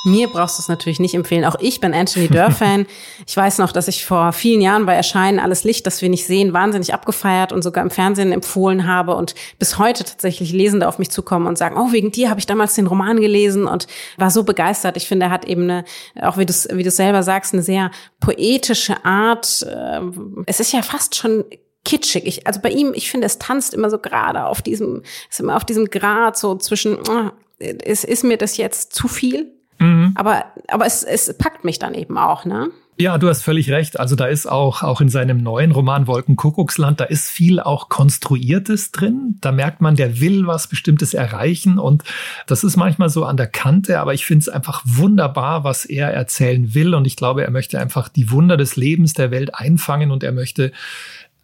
Mir 0.06 0.30
brauchst 0.30 0.58
du 0.58 0.62
es 0.62 0.70
natürlich 0.70 1.00
nicht 1.00 1.14
empfehlen. 1.14 1.44
Auch 1.44 1.58
ich 1.60 1.82
bin 1.82 1.94
Anthony 1.94 2.30
Durr-Fan. 2.30 2.86
ich 3.28 3.36
weiß 3.36 3.58
noch, 3.58 3.74
dass 3.74 3.90
ich 3.90 4.06
vor 4.06 4.32
vielen 4.32 4.62
Jahren 4.62 4.86
bei 4.86 4.94
Erscheinen 4.94 5.40
alles 5.40 5.66
Licht, 5.66 5.86
das 5.86 6.02
wir 6.02 6.10
nicht 6.10 6.26
sehen, 6.26 6.54
wahnsinnig 6.54 6.94
abgefeiert 6.94 7.52
und 7.52 7.64
sogar 7.64 7.84
im 7.84 7.90
Fernsehen 7.90 8.32
empfohlen 8.32 8.88
habe 8.88 9.16
und 9.16 9.36
bis 9.58 9.78
heute 9.78 10.06
tatsächlich 10.06 10.54
Lesende 10.54 10.88
auf 10.88 11.00
mich 11.00 11.12
zukommen 11.12 11.48
und 11.48 11.58
sagen, 11.58 11.76
oh, 11.78 11.92
wegen 11.92 12.12
dir 12.12 12.30
habe 12.30 12.40
ich 12.40 12.46
damals 12.46 12.76
den 12.76 12.88
Roman 12.88 13.20
gelesen 13.20 13.68
und 13.68 13.88
war 14.18 14.32
so 14.32 14.44
begeistert. 14.44 14.96
Ich 14.96 15.08
finde, 15.08 15.26
er 15.26 15.32
hat 15.32 15.46
eben 15.46 15.64
eine, 15.64 15.84
auch 16.22 16.38
wie 16.38 16.46
du 16.46 16.54
wie 16.72 16.84
du 16.84 16.92
selber 16.92 17.22
sagst, 17.22 17.54
eine 17.54 17.64
sehr 17.64 17.92
poetische 18.22 19.04
Art. 19.04 19.66
Ähm, 19.70 20.44
es 20.46 20.62
ist 20.62 20.72
ja 20.72 20.82
fast 20.82 21.16
schon 21.16 21.44
kitschig. 21.84 22.26
Ich, 22.26 22.48
also 22.48 22.62
bei 22.62 22.70
ihm, 22.70 22.94
ich 22.94 23.12
finde, 23.12 23.28
es 23.28 23.38
tanzt 23.38 23.74
immer 23.74 23.90
so 23.90 24.00
gerade 24.00 24.46
auf 24.46 24.62
diesem, 24.62 25.04
ist 25.30 25.40
immer 25.40 25.58
auf 25.58 25.66
diesem 25.66 25.86
Grad 25.86 26.38
so 26.38 26.56
zwischen, 26.56 26.98
oh, 27.10 27.32
ist, 27.60 28.06
ist 28.06 28.24
mir 28.24 28.38
das 28.38 28.56
jetzt 28.56 28.94
zu 28.94 29.10
viel? 29.10 29.59
Mhm. 29.80 30.14
Aber, 30.16 30.46
aber 30.68 30.86
es, 30.86 31.04
es 31.04 31.36
packt 31.38 31.64
mich 31.64 31.80
dann 31.80 31.94
eben 31.94 32.18
auch, 32.18 32.46
ne? 32.46 32.70
Ja, 33.02 33.18
du 33.18 33.30
hast 33.30 33.44
völlig 33.44 33.72
recht. 33.72 33.98
Also 33.98 34.18
da 34.18 34.26
ist 34.26 34.46
auch, 34.46 34.84
auch 34.84 35.00
in 35.00 35.08
seinem 35.08 35.42
neuen 35.42 35.72
Roman 35.72 36.06
Wolkenkuckucksland, 36.06 37.00
da 37.00 37.06
ist 37.06 37.30
viel 37.30 37.62
auch 37.62 37.88
Konstruiertes 37.88 38.92
drin. 38.92 39.38
Da 39.40 39.54
merkt 39.54 39.80
man, 39.80 39.96
der 39.96 40.20
will 40.20 40.48
was 40.48 40.68
Bestimmtes 40.68 41.14
erreichen 41.14 41.80
und 41.80 42.04
das 42.46 42.66
ist 42.66 42.76
manchmal 42.76 43.08
so 43.08 43.24
an 43.24 43.38
der 43.38 43.48
Kante, 43.48 44.02
aber 44.02 44.14
ich 44.14 44.26
finde 44.26 44.44
es 44.44 44.50
einfach 44.50 44.82
wunderbar, 44.84 45.64
was 45.64 45.86
er 45.86 46.10
erzählen 46.10 46.74
will 46.76 46.94
und 46.94 47.08
ich 47.08 47.16
glaube, 47.16 47.46
er 47.46 47.52
möchte 47.52 47.80
einfach 47.80 48.10
die 48.10 48.32
Wunder 48.32 48.58
des 48.58 48.76
Lebens 48.76 49.14
der 49.14 49.32
Welt 49.32 49.56
einfangen 49.56 50.12
und 50.12 50.22
er 50.22 50.34
möchte 50.34 50.74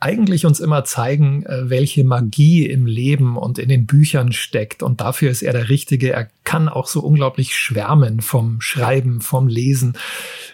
eigentlich 0.06 0.46
uns 0.46 0.60
immer 0.60 0.84
zeigen, 0.84 1.44
äh, 1.48 1.68
welche 1.68 2.04
Magie 2.04 2.68
im 2.68 2.86
Leben 2.86 3.38
und 3.38 3.58
in 3.58 3.70
den 3.70 3.88
Büchern 3.88 4.34
steckt. 4.34 4.84
Und 4.84 5.02
dafür 5.02 5.32
ist 5.32 5.42
er 5.42 5.52
der 5.52 5.70
Richtige. 5.70 6.14
Er 6.14 6.30
kann 6.44 6.70
auch 6.70 6.86
so 6.86 7.02
unglaublich 7.02 7.56
schwärmen 7.56 8.22
vom 8.22 8.62
Schreiben, 8.62 9.20
vom 9.20 9.48
Lesen. 9.48 9.98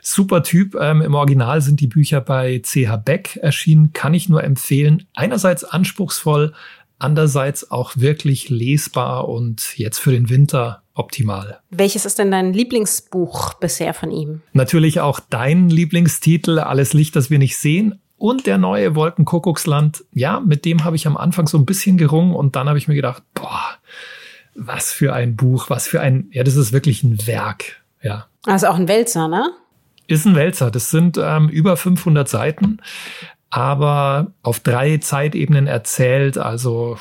Super 0.02 0.44
Typ. 0.44 0.76
Ähm, 0.80 1.02
Im 1.02 1.16
Original 1.16 1.60
sind 1.60 1.82
die 1.82 1.88
Bücher 1.88 2.22
bei 2.22 2.62
CH 2.64 2.96
Beck 3.04 3.40
erschienen. 3.42 3.92
Kann 3.92 4.14
ich 4.14 4.30
nur 4.30 4.42
empfehlen. 4.42 5.06
Einerseits 5.16 5.66
anspruchsvoll, 5.66 6.54
andererseits 6.98 7.72
auch 7.72 7.98
wirklich 7.98 8.50
lesbar 8.50 9.28
und 9.28 9.78
jetzt 9.78 10.00
für 10.00 10.14
den 10.14 10.30
Winter 10.30 10.82
optimal. 10.94 11.60
Welches 11.72 12.06
ist 12.06 12.20
denn 12.20 12.32
dein 12.32 12.54
Lieblingsbuch 12.54 13.56
bisher 13.56 13.94
von 13.94 14.12
ihm? 14.12 14.44
Natürlich 14.54 15.02
auch 15.02 15.20
dein 15.30 15.70
Lieblingstitel, 15.70 16.60
Alles 16.60 16.94
Licht, 16.94 17.18
das 17.18 17.30
wir 17.30 17.38
nicht 17.38 17.58
sehen. 17.58 18.00
Und 18.22 18.46
der 18.46 18.60
neue 18.60 18.94
Wolkenkuckucksland, 18.94 20.06
ja, 20.14 20.40
mit 20.40 20.64
dem 20.64 20.84
habe 20.84 20.96
ich 20.96 21.08
am 21.08 21.18
Anfang 21.18 21.48
so 21.48 21.58
ein 21.58 21.66
bisschen 21.66 21.98
gerungen 21.98 22.36
und 22.36 22.56
dann 22.56 22.68
habe 22.68 22.78
ich 22.78 22.88
mir 22.88 22.94
gedacht, 22.94 23.24
boah, 23.34 23.64
was 24.54 24.94
für 24.94 25.14
ein 25.14 25.36
Buch, 25.36 25.72
was 25.72 25.88
für 25.88 26.02
ein, 26.02 26.28
ja, 26.32 26.44
das 26.44 26.56
ist 26.56 26.72
wirklich 26.72 27.02
ein 27.02 27.26
Werk, 27.26 27.82
ja. 28.04 28.28
Also 28.46 28.68
auch 28.68 28.76
ein 28.76 28.88
Wälzer, 28.88 29.28
ne? 29.28 29.50
Ist 30.06 30.28
ein 30.28 30.36
Wälzer. 30.36 30.70
Das 30.70 30.92
sind 30.92 31.18
ähm, 31.18 31.50
über 31.50 31.76
500 31.76 32.30
Seiten 32.30 32.78
aber 33.52 34.32
auf 34.44 34.62
drei 34.62 34.98
Zeitebenen 34.98 35.68
erzählt. 35.68 36.38
Also 36.38 36.98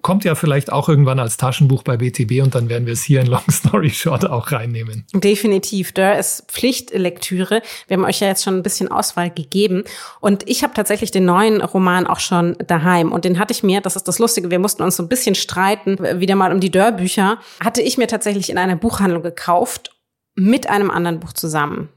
kommt 0.00 0.24
ja 0.24 0.34
vielleicht 0.34 0.72
auch 0.72 0.88
irgendwann 0.88 1.20
als 1.20 1.36
Taschenbuch 1.36 1.82
bei 1.82 1.98
BTB 1.98 2.42
und 2.42 2.54
dann 2.54 2.70
werden 2.70 2.86
wir 2.86 2.94
es 2.94 3.02
hier 3.02 3.20
in 3.20 3.26
Long 3.26 3.48
Story 3.50 3.90
Short 3.90 4.28
auch 4.28 4.50
reinnehmen. 4.50 5.04
Definitiv. 5.12 5.92
Da 5.92 6.14
ist 6.14 6.50
Pflichtlektüre. 6.50 7.60
Wir 7.86 7.98
haben 7.98 8.06
euch 8.06 8.20
ja 8.20 8.28
jetzt 8.28 8.42
schon 8.42 8.56
ein 8.56 8.62
bisschen 8.62 8.90
Auswahl 8.90 9.30
gegeben. 9.30 9.84
Und 10.20 10.48
ich 10.48 10.62
habe 10.62 10.72
tatsächlich 10.72 11.10
den 11.10 11.26
neuen 11.26 11.60
Roman 11.60 12.06
auch 12.06 12.20
schon 12.20 12.56
daheim. 12.66 13.12
Und 13.12 13.26
den 13.26 13.38
hatte 13.38 13.52
ich 13.52 13.62
mir, 13.62 13.82
das 13.82 13.94
ist 13.94 14.08
das 14.08 14.18
Lustige, 14.18 14.50
wir 14.50 14.58
mussten 14.58 14.82
uns 14.82 14.96
so 14.96 15.02
ein 15.02 15.08
bisschen 15.08 15.34
streiten, 15.34 15.98
wieder 16.18 16.34
mal 16.34 16.50
um 16.50 16.60
die 16.60 16.70
Dörrbücher, 16.70 17.38
hatte 17.62 17.82
ich 17.82 17.98
mir 17.98 18.06
tatsächlich 18.06 18.48
in 18.48 18.56
einer 18.56 18.76
Buchhandlung 18.76 19.22
gekauft 19.22 19.90
mit 20.34 20.66
einem 20.70 20.90
anderen 20.90 21.20
Buch 21.20 21.34
zusammen. 21.34 21.90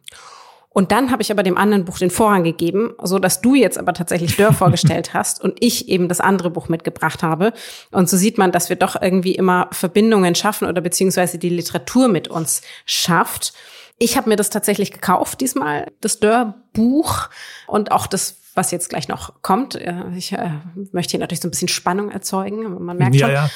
Und 0.73 0.91
dann 0.91 1.11
habe 1.11 1.21
ich 1.21 1.31
aber 1.31 1.43
dem 1.43 1.57
anderen 1.57 1.85
Buch 1.85 1.99
den 1.99 2.09
Vorrang 2.09 2.43
gegeben, 2.43 2.93
so 3.01 3.19
dass 3.19 3.41
du 3.41 3.53
jetzt 3.53 3.77
aber 3.77 3.93
tatsächlich 3.93 4.35
Dörr 4.35 4.53
vorgestellt 4.53 5.13
hast 5.13 5.41
und 5.41 5.55
ich 5.59 5.87
eben 5.87 6.09
das 6.09 6.19
andere 6.19 6.49
Buch 6.49 6.67
mitgebracht 6.67 7.23
habe. 7.23 7.53
Und 7.91 8.09
so 8.09 8.17
sieht 8.17 8.37
man, 8.37 8.51
dass 8.51 8.69
wir 8.69 8.75
doch 8.75 8.99
irgendwie 8.99 9.35
immer 9.35 9.69
Verbindungen 9.71 10.35
schaffen 10.35 10.67
oder 10.67 10.81
beziehungsweise 10.81 11.37
die 11.37 11.49
Literatur 11.49 12.07
mit 12.07 12.27
uns 12.27 12.63
schafft. 12.85 13.53
Ich 13.99 14.17
habe 14.17 14.29
mir 14.29 14.35
das 14.35 14.49
tatsächlich 14.49 14.91
gekauft 14.91 15.39
diesmal, 15.41 15.91
das 16.01 16.19
Dörr-Buch 16.19 17.29
und 17.67 17.91
auch 17.91 18.07
das 18.07 18.39
was 18.55 18.71
jetzt 18.71 18.89
gleich 18.89 19.07
noch 19.07 19.41
kommt. 19.41 19.79
Ich 20.15 20.31
äh, 20.31 20.51
möchte 20.91 21.11
hier 21.11 21.19
natürlich 21.19 21.41
so 21.41 21.47
ein 21.47 21.51
bisschen 21.51 21.69
Spannung 21.69 22.11
erzeugen. 22.11 22.83
Man 22.85 22.97
merkt 22.97 23.15
ja, 23.15 23.25
schon. 23.25 23.35
Ja, 23.35 23.49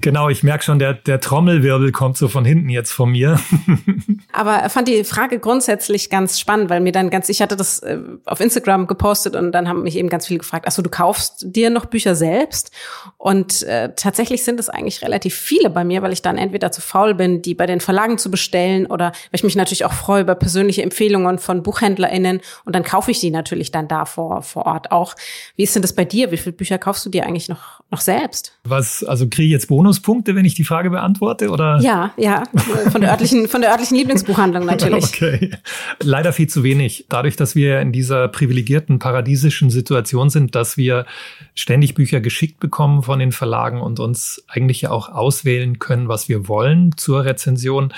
genau. 0.00 0.28
Ich 0.28 0.42
merke 0.42 0.64
schon, 0.64 0.78
der, 0.78 0.94
der 0.94 1.20
Trommelwirbel 1.20 1.92
kommt 1.92 2.16
so 2.16 2.28
von 2.28 2.44
hinten 2.44 2.68
jetzt 2.68 2.90
von 2.90 3.10
mir. 3.10 3.38
Aber 4.32 4.68
fand 4.70 4.88
die 4.88 5.04
Frage 5.04 5.38
grundsätzlich 5.38 6.10
ganz 6.10 6.40
spannend, 6.40 6.70
weil 6.70 6.80
mir 6.80 6.92
dann 6.92 7.10
ganz, 7.10 7.28
ich 7.28 7.42
hatte 7.42 7.56
das 7.56 7.80
äh, 7.80 7.98
auf 8.24 8.40
Instagram 8.40 8.86
gepostet 8.86 9.36
und 9.36 9.52
dann 9.52 9.68
haben 9.68 9.82
mich 9.82 9.96
eben 9.96 10.08
ganz 10.08 10.26
viele 10.26 10.38
gefragt, 10.38 10.64
ach 10.66 10.72
so, 10.72 10.82
du 10.82 10.90
kaufst 10.90 11.44
dir 11.54 11.70
noch 11.70 11.86
Bücher 11.86 12.14
selbst? 12.14 12.70
Und 13.18 13.62
äh, 13.64 13.90
tatsächlich 13.94 14.44
sind 14.44 14.58
es 14.58 14.68
eigentlich 14.68 15.02
relativ 15.02 15.34
viele 15.34 15.70
bei 15.70 15.84
mir, 15.84 16.02
weil 16.02 16.12
ich 16.12 16.22
dann 16.22 16.38
entweder 16.38 16.72
zu 16.72 16.80
faul 16.80 17.14
bin, 17.14 17.42
die 17.42 17.54
bei 17.54 17.66
den 17.66 17.80
Verlagen 17.80 18.18
zu 18.18 18.30
bestellen 18.30 18.86
oder 18.86 19.06
weil 19.06 19.34
ich 19.34 19.44
mich 19.44 19.56
natürlich 19.56 19.84
auch 19.84 19.92
freue 19.92 20.22
über 20.22 20.34
persönliche 20.34 20.82
Empfehlungen 20.82 21.38
von 21.38 21.62
BuchhändlerInnen 21.62 22.40
und 22.64 22.74
dann 22.74 22.82
kaufe 22.82 23.10
ich 23.10 23.20
die 23.20 23.30
natürlich 23.30 23.70
dann 23.70 23.88
davor 23.88 24.42
vor, 24.42 24.66
Ort 24.66 24.92
auch. 24.92 25.14
Wie 25.56 25.64
ist 25.64 25.74
denn 25.74 25.82
das 25.82 25.92
bei 25.92 26.04
dir? 26.04 26.30
Wie 26.30 26.36
viele 26.36 26.52
Bücher 26.52 26.78
kaufst 26.78 27.04
du 27.04 27.10
dir 27.10 27.26
eigentlich 27.26 27.48
noch, 27.48 27.80
noch 27.90 28.00
selbst? 28.00 28.58
Was, 28.64 29.04
also 29.04 29.28
kriege 29.28 29.44
ich 29.44 29.52
jetzt 29.52 29.68
Bonuspunkte, 29.72 30.36
wenn 30.36 30.44
ich 30.44 30.52
die 30.54 30.64
Frage 30.64 30.90
beantworte, 30.90 31.48
oder? 31.48 31.78
Ja, 31.80 32.12
ja, 32.18 32.42
von 32.90 33.00
der 33.00 33.10
örtlichen, 33.10 33.48
von 33.48 33.62
der 33.62 33.70
örtlichen 33.70 33.96
Lieblingsbuchhandlung 33.96 34.66
natürlich. 34.66 35.02
Okay. 35.22 35.50
Leider 36.02 36.32
viel 36.32 36.48
zu 36.48 36.62
wenig. 36.62 37.06
Dadurch, 37.08 37.36
dass 37.36 37.54
wir 37.54 37.80
in 37.80 37.92
dieser 37.92 38.28
privilegierten, 38.28 38.98
paradiesischen 38.98 39.70
Situation 39.70 40.30
sind, 40.30 40.54
dass 40.54 40.76
wir 40.76 41.06
ständig 41.54 41.94
Bücher 41.94 42.20
geschickt 42.20 42.60
bekommen 42.60 43.02
von 43.02 43.18
den 43.18 43.32
Verlagen 43.32 43.80
und 43.80 43.98
uns 44.00 44.44
eigentlich 44.48 44.82
ja 44.82 44.90
auch 44.90 45.08
auswählen 45.08 45.78
können, 45.78 46.08
was 46.08 46.28
wir 46.28 46.48
wollen 46.48 46.90
zur 46.96 47.24
Rezension, 47.24 47.94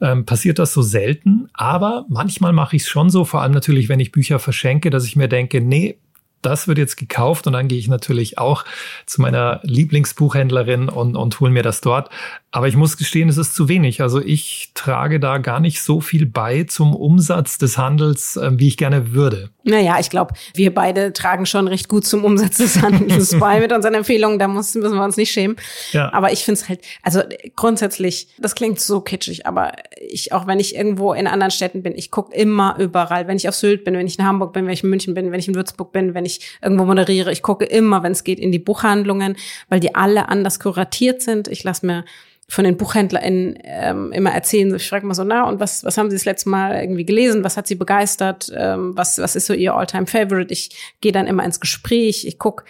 ähm, 0.00 0.24
passiert 0.24 0.58
das 0.58 0.72
so 0.72 0.80
selten. 0.80 1.48
Aber 1.52 2.06
manchmal 2.08 2.52
mache 2.52 2.76
ich 2.76 2.82
es 2.82 2.88
schon 2.88 3.10
so, 3.10 3.24
vor 3.24 3.42
allem 3.42 3.52
natürlich, 3.52 3.88
wenn 3.88 4.00
ich 4.00 4.12
Bücher 4.12 4.38
verschenke, 4.38 4.90
dass 4.90 5.04
ich 5.04 5.16
mir 5.16 5.28
denke, 5.28 5.60
nee, 5.60 5.98
das 6.42 6.68
wird 6.68 6.78
jetzt 6.78 6.96
gekauft 6.96 7.46
und 7.46 7.52
dann 7.52 7.68
gehe 7.68 7.78
ich 7.78 7.88
natürlich 7.88 8.38
auch 8.38 8.64
zu 9.06 9.20
meiner 9.20 9.60
Lieblingsbuchhändlerin 9.62 10.88
und, 10.88 11.16
und 11.16 11.40
hole 11.40 11.50
mir 11.50 11.62
das 11.62 11.80
dort. 11.80 12.10
Aber 12.52 12.66
ich 12.66 12.74
muss 12.74 12.96
gestehen, 12.96 13.28
es 13.28 13.38
ist 13.38 13.54
zu 13.54 13.68
wenig. 13.68 14.00
Also 14.00 14.20
ich 14.20 14.72
trage 14.74 15.20
da 15.20 15.38
gar 15.38 15.60
nicht 15.60 15.80
so 15.82 16.00
viel 16.00 16.26
bei 16.26 16.64
zum 16.64 16.96
Umsatz 16.96 17.58
des 17.58 17.78
Handels, 17.78 18.36
äh, 18.36 18.50
wie 18.54 18.66
ich 18.66 18.76
gerne 18.76 19.12
würde. 19.12 19.50
Naja, 19.62 19.98
ich 20.00 20.10
glaube, 20.10 20.34
wir 20.54 20.74
beide 20.74 21.12
tragen 21.12 21.46
schon 21.46 21.68
recht 21.68 21.88
gut 21.88 22.04
zum 22.04 22.24
Umsatz 22.24 22.56
des 22.56 22.82
Handels 22.82 23.38
bei 23.40 23.60
mit 23.60 23.72
unseren 23.72 23.94
Empfehlungen. 23.94 24.40
Da 24.40 24.48
müssen, 24.48 24.82
müssen 24.82 24.96
wir 24.96 25.04
uns 25.04 25.16
nicht 25.16 25.30
schämen. 25.30 25.56
Ja. 25.92 26.12
Aber 26.12 26.32
ich 26.32 26.44
finde 26.44 26.60
es 26.60 26.68
halt, 26.68 26.80
also 27.02 27.22
grundsätzlich, 27.54 28.26
das 28.38 28.56
klingt 28.56 28.80
so 28.80 29.00
kitschig, 29.00 29.46
aber 29.46 29.74
ich, 30.00 30.32
auch 30.32 30.48
wenn 30.48 30.58
ich 30.58 30.74
irgendwo 30.74 31.12
in 31.12 31.28
anderen 31.28 31.52
Städten 31.52 31.84
bin, 31.84 31.94
ich 31.94 32.10
gucke 32.10 32.34
immer 32.34 32.76
überall. 32.80 33.28
Wenn 33.28 33.36
ich 33.36 33.48
auf 33.48 33.54
Sylt 33.54 33.84
bin, 33.84 33.94
wenn 33.94 34.08
ich 34.08 34.18
in 34.18 34.26
Hamburg 34.26 34.52
bin, 34.52 34.66
wenn 34.66 34.72
ich 34.72 34.82
in 34.82 34.90
München 34.90 35.14
bin, 35.14 35.30
wenn 35.30 35.38
ich 35.38 35.46
in 35.46 35.54
Würzburg 35.54 35.92
bin, 35.92 36.14
wenn 36.14 36.24
ich 36.24 36.40
irgendwo 36.60 36.84
moderiere, 36.84 37.30
ich 37.30 37.42
gucke 37.42 37.64
immer, 37.64 38.02
wenn 38.02 38.12
es 38.12 38.24
geht, 38.24 38.40
in 38.40 38.50
die 38.50 38.58
Buchhandlungen, 38.58 39.36
weil 39.68 39.78
die 39.78 39.94
alle 39.94 40.28
anders 40.28 40.58
kuratiert 40.58 41.22
sind. 41.22 41.46
Ich 41.46 41.62
lasse 41.62 41.86
mir 41.86 42.04
von 42.50 42.64
den 42.64 42.76
BuchhändlerInnen 42.76 43.58
ähm, 43.62 44.12
immer 44.12 44.32
erzählen. 44.32 44.74
Ich 44.74 44.88
frage 44.88 45.06
mal 45.06 45.14
so, 45.14 45.22
na, 45.22 45.48
und 45.48 45.60
was, 45.60 45.84
was 45.84 45.96
haben 45.96 46.10
Sie 46.10 46.16
das 46.16 46.24
letzte 46.24 46.48
Mal 46.48 46.80
irgendwie 46.80 47.04
gelesen? 47.04 47.44
Was 47.44 47.56
hat 47.56 47.68
Sie 47.68 47.76
begeistert? 47.76 48.52
Ähm, 48.54 48.96
was, 48.96 49.18
was 49.18 49.36
ist 49.36 49.46
so 49.46 49.54
Ihr 49.54 49.74
Alltime 49.74 50.06
favorite 50.06 50.52
Ich 50.52 50.70
gehe 51.00 51.12
dann 51.12 51.28
immer 51.28 51.44
ins 51.44 51.60
Gespräch, 51.60 52.26
ich 52.26 52.38
guck, 52.38 52.64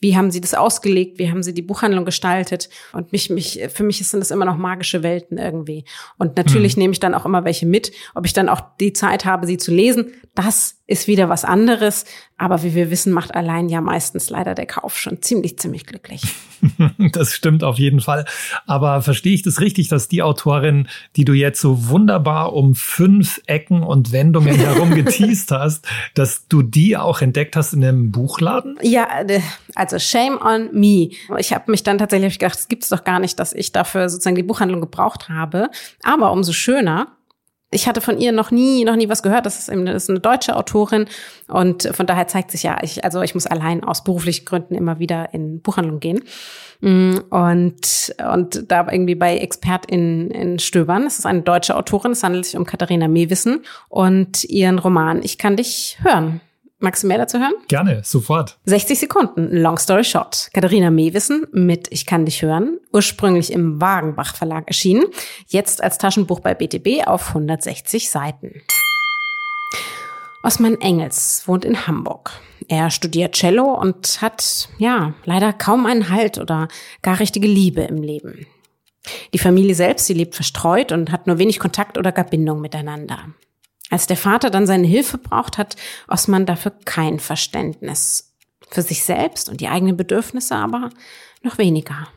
wie 0.00 0.16
haben 0.16 0.30
Sie 0.30 0.40
das 0.40 0.54
ausgelegt? 0.54 1.18
Wie 1.18 1.30
haben 1.30 1.42
Sie 1.42 1.52
die 1.52 1.62
Buchhandlung 1.62 2.04
gestaltet? 2.04 2.70
Und 2.92 3.12
mich, 3.12 3.28
mich, 3.28 3.60
für 3.72 3.82
mich 3.82 4.06
sind 4.06 4.20
das 4.20 4.30
immer 4.30 4.44
noch 4.44 4.56
magische 4.56 5.02
Welten 5.02 5.38
irgendwie. 5.38 5.84
Und 6.18 6.36
natürlich 6.36 6.76
mhm. 6.76 6.82
nehme 6.82 6.92
ich 6.92 7.00
dann 7.00 7.14
auch 7.14 7.26
immer 7.26 7.44
welche 7.44 7.66
mit. 7.66 7.92
Ob 8.14 8.24
ich 8.24 8.32
dann 8.32 8.48
auch 8.48 8.60
die 8.80 8.92
Zeit 8.92 9.24
habe, 9.24 9.46
sie 9.46 9.58
zu 9.58 9.70
lesen, 9.70 10.12
das 10.34 10.75
ist 10.86 11.08
wieder 11.08 11.28
was 11.28 11.44
anderes. 11.44 12.04
Aber 12.38 12.62
wie 12.62 12.74
wir 12.74 12.90
wissen, 12.90 13.12
macht 13.12 13.34
allein 13.34 13.68
ja 13.68 13.80
meistens 13.80 14.30
leider 14.30 14.54
der 14.54 14.66
Kauf 14.66 14.98
schon 14.98 15.22
ziemlich, 15.22 15.58
ziemlich 15.58 15.86
glücklich. 15.86 16.22
Das 17.12 17.32
stimmt 17.32 17.62
auf 17.62 17.78
jeden 17.78 18.00
Fall. 18.00 18.24
Aber 18.66 19.02
verstehe 19.02 19.34
ich 19.34 19.42
das 19.42 19.60
richtig, 19.60 19.88
dass 19.88 20.08
die 20.08 20.22
Autorin, 20.22 20.88
die 21.14 21.24
du 21.24 21.32
jetzt 21.32 21.60
so 21.60 21.88
wunderbar 21.88 22.54
um 22.54 22.74
fünf 22.74 23.40
Ecken 23.46 23.82
und 23.82 24.10
Wendungen 24.10 24.56
herum 24.56 24.94
geteased 24.94 25.50
hast, 25.50 25.86
dass 26.14 26.48
du 26.48 26.62
die 26.62 26.96
auch 26.96 27.20
entdeckt 27.20 27.56
hast 27.56 27.72
in 27.72 27.84
einem 27.84 28.10
Buchladen? 28.10 28.78
Ja, 28.82 29.06
also 29.74 29.98
shame 29.98 30.38
on 30.40 30.70
me. 30.72 31.10
Ich 31.38 31.52
habe 31.52 31.70
mich 31.70 31.82
dann 31.82 31.98
tatsächlich 31.98 32.38
gedacht, 32.38 32.58
es 32.58 32.68
gibt's 32.68 32.88
doch 32.88 33.04
gar 33.04 33.20
nicht, 33.20 33.38
dass 33.38 33.52
ich 33.52 33.72
dafür 33.72 34.08
sozusagen 34.08 34.36
die 34.36 34.42
Buchhandlung 34.42 34.80
gebraucht 34.80 35.28
habe. 35.28 35.70
Aber 36.02 36.32
umso 36.32 36.52
schöner, 36.52 37.15
ich 37.76 37.86
hatte 37.86 38.00
von 38.00 38.18
ihr 38.18 38.32
noch 38.32 38.50
nie, 38.50 38.84
noch 38.84 38.96
nie 38.96 39.08
was 39.08 39.22
gehört. 39.22 39.44
Das 39.44 39.58
ist, 39.58 39.68
das 39.68 40.02
ist 40.02 40.10
eine 40.10 40.18
deutsche 40.18 40.56
Autorin 40.56 41.04
und 41.46 41.88
von 41.92 42.06
daher 42.06 42.26
zeigt 42.26 42.50
sich 42.50 42.62
ja, 42.62 42.78
ich, 42.82 43.04
also 43.04 43.20
ich 43.20 43.34
muss 43.34 43.46
allein 43.46 43.84
aus 43.84 44.02
beruflichen 44.02 44.46
Gründen 44.46 44.74
immer 44.74 44.98
wieder 44.98 45.32
in 45.34 45.60
Buchhandlung 45.60 46.00
gehen 46.00 46.22
mm, 46.80 47.18
und 47.28 48.14
und 48.32 48.64
da 48.72 48.86
irgendwie 48.90 49.14
bei 49.14 49.36
Expert 49.36 49.86
in, 49.90 50.58
Stöbern. 50.58 51.04
Das 51.04 51.18
ist 51.18 51.26
eine 51.26 51.42
deutsche 51.42 51.76
Autorin. 51.76 52.12
Es 52.12 52.22
handelt 52.22 52.46
sich 52.46 52.56
um 52.56 52.64
Katharina 52.64 53.08
Mewissen 53.08 53.62
und 53.88 54.44
ihren 54.44 54.78
Roman 54.78 55.22
Ich 55.22 55.36
kann 55.36 55.56
dich 55.56 55.98
hören. 56.00 56.40
Magst 56.78 57.02
du 57.02 57.06
mehr 57.06 57.16
dazu 57.16 57.38
hören? 57.38 57.54
Gerne, 57.68 58.02
sofort. 58.04 58.58
60 58.66 58.98
Sekunden, 58.98 59.48
Long 59.50 59.78
Story 59.78 60.04
Short. 60.04 60.50
Katharina 60.52 60.90
Mewissen 60.90 61.46
mit 61.50 61.88
Ich 61.90 62.04
kann 62.04 62.26
dich 62.26 62.42
hören, 62.42 62.78
ursprünglich 62.92 63.50
im 63.50 63.80
Wagenbach 63.80 64.36
Verlag 64.36 64.68
erschienen, 64.68 65.04
jetzt 65.48 65.82
als 65.82 65.96
Taschenbuch 65.96 66.40
bei 66.40 66.52
BTB 66.52 67.06
auf 67.06 67.28
160 67.28 68.10
Seiten. 68.10 68.60
Osman 70.42 70.78
Engels 70.82 71.44
wohnt 71.46 71.64
in 71.64 71.86
Hamburg. 71.86 72.32
Er 72.68 72.90
studiert 72.90 73.34
Cello 73.34 73.72
und 73.72 74.20
hat, 74.20 74.68
ja, 74.76 75.14
leider 75.24 75.54
kaum 75.54 75.86
einen 75.86 76.10
Halt 76.10 76.36
oder 76.36 76.68
gar 77.00 77.18
richtige 77.18 77.48
Liebe 77.48 77.80
im 77.82 78.02
Leben. 78.02 78.46
Die 79.32 79.38
Familie 79.38 79.74
selbst, 79.74 80.06
sie 80.06 80.14
lebt 80.14 80.34
verstreut 80.34 80.92
und 80.92 81.10
hat 81.10 81.26
nur 81.26 81.38
wenig 81.38 81.58
Kontakt 81.58 81.96
oder 81.96 82.12
gar 82.12 82.26
Bindung 82.26 82.60
miteinander. 82.60 83.18
Als 83.90 84.06
der 84.06 84.16
Vater 84.16 84.50
dann 84.50 84.66
seine 84.66 84.86
Hilfe 84.86 85.18
braucht, 85.18 85.58
hat 85.58 85.76
Osman 86.08 86.46
dafür 86.46 86.72
kein 86.84 87.20
Verständnis. 87.20 88.34
Für 88.68 88.82
sich 88.82 89.04
selbst 89.04 89.48
und 89.48 89.60
die 89.60 89.68
eigenen 89.68 89.96
Bedürfnisse 89.96 90.56
aber 90.56 90.90
noch 91.42 91.56
weniger. 91.56 92.08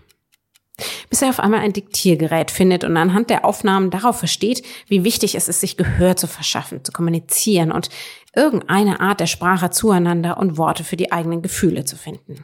Bis 1.10 1.21
er 1.21 1.29
auf 1.29 1.39
einmal 1.39 1.60
ein 1.60 1.73
Diktiergerät 1.73 2.49
findet 2.49 2.84
und 2.84 2.97
anhand 2.97 3.29
der 3.29 3.45
Aufnahmen 3.45 3.91
darauf 3.91 4.17
versteht, 4.17 4.63
wie 4.88 5.03
wichtig 5.03 5.36
es 5.36 5.47
ist, 5.47 5.62
sich 5.62 5.77
Gehör 5.77 6.15
zu 6.15 6.27
verschaffen, 6.27 6.84
zu 6.84 6.91
kommunizieren 6.91 7.71
und 7.71 7.89
irgendeine 8.36 8.99
Art 8.99 9.19
der 9.19 9.27
Sprache 9.27 9.69
zueinander 9.69 10.38
und 10.38 10.58
Worte 10.58 10.84
für 10.84 10.97
die 10.97 11.12
eigenen 11.12 11.41
Gefühle 11.41 11.86
zu 11.86 11.97
finden. 11.97 12.43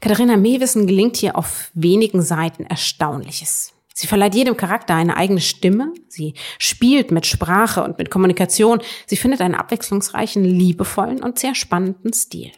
Katharina 0.00 0.36
Mewissen 0.36 0.86
gelingt 0.86 1.16
hier 1.16 1.36
auf 1.36 1.70
wenigen 1.74 2.22
Seiten 2.22 2.64
Erstaunliches. 2.64 3.74
Sie 4.00 4.06
verleiht 4.06 4.36
jedem 4.36 4.56
Charakter 4.56 4.94
eine 4.94 5.16
eigene 5.16 5.40
Stimme. 5.40 5.92
Sie 6.06 6.34
spielt 6.60 7.10
mit 7.10 7.26
Sprache 7.26 7.82
und 7.82 7.98
mit 7.98 8.10
Kommunikation. 8.10 8.80
Sie 9.06 9.16
findet 9.16 9.40
einen 9.40 9.56
abwechslungsreichen, 9.56 10.44
liebevollen 10.44 11.20
und 11.20 11.40
sehr 11.40 11.56
spannenden 11.56 12.12
Stil. 12.12 12.52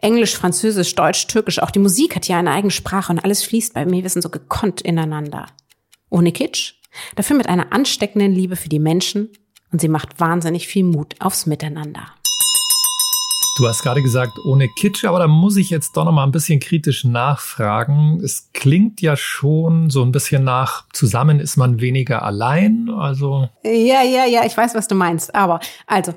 Englisch, 0.00 0.34
Französisch, 0.34 0.94
Deutsch, 0.94 1.26
Türkisch, 1.26 1.58
auch 1.58 1.70
die 1.70 1.78
Musik 1.78 2.16
hat 2.16 2.24
hier 2.24 2.38
eine 2.38 2.52
eigene 2.52 2.70
Sprache 2.70 3.12
und 3.12 3.18
alles 3.18 3.42
fließt 3.42 3.74
bei 3.74 3.84
mir 3.84 4.02
wissen 4.02 4.22
so 4.22 4.30
gekonnt 4.30 4.80
ineinander. 4.80 5.44
Ohne 6.08 6.32
Kitsch, 6.32 6.76
dafür 7.16 7.36
mit 7.36 7.50
einer 7.50 7.74
ansteckenden 7.74 8.32
Liebe 8.32 8.56
für 8.56 8.70
die 8.70 8.78
Menschen 8.78 9.28
und 9.72 9.82
sie 9.82 9.88
macht 9.88 10.20
wahnsinnig 10.20 10.68
viel 10.68 10.84
Mut 10.84 11.16
aufs 11.18 11.44
Miteinander. 11.44 12.14
Du 13.56 13.66
hast 13.66 13.82
gerade 13.82 14.02
gesagt, 14.02 14.38
ohne 14.44 14.68
Kitsch, 14.68 15.06
aber 15.06 15.18
da 15.18 15.26
muss 15.26 15.56
ich 15.56 15.70
jetzt 15.70 15.96
doch 15.96 16.04
noch 16.04 16.12
mal 16.12 16.24
ein 16.24 16.30
bisschen 16.30 16.60
kritisch 16.60 17.04
nachfragen. 17.04 18.20
Es 18.22 18.50
klingt 18.52 19.00
ja 19.00 19.16
schon 19.16 19.88
so 19.88 20.02
ein 20.02 20.12
bisschen 20.12 20.44
nach, 20.44 20.84
zusammen 20.92 21.40
ist 21.40 21.56
man 21.56 21.80
weniger 21.80 22.22
allein, 22.22 22.90
also. 22.90 23.48
Ja, 23.64 24.02
ja, 24.02 24.26
ja, 24.26 24.44
ich 24.44 24.54
weiß, 24.54 24.74
was 24.74 24.88
du 24.88 24.94
meinst. 24.94 25.34
Aber, 25.34 25.60
also, 25.86 26.12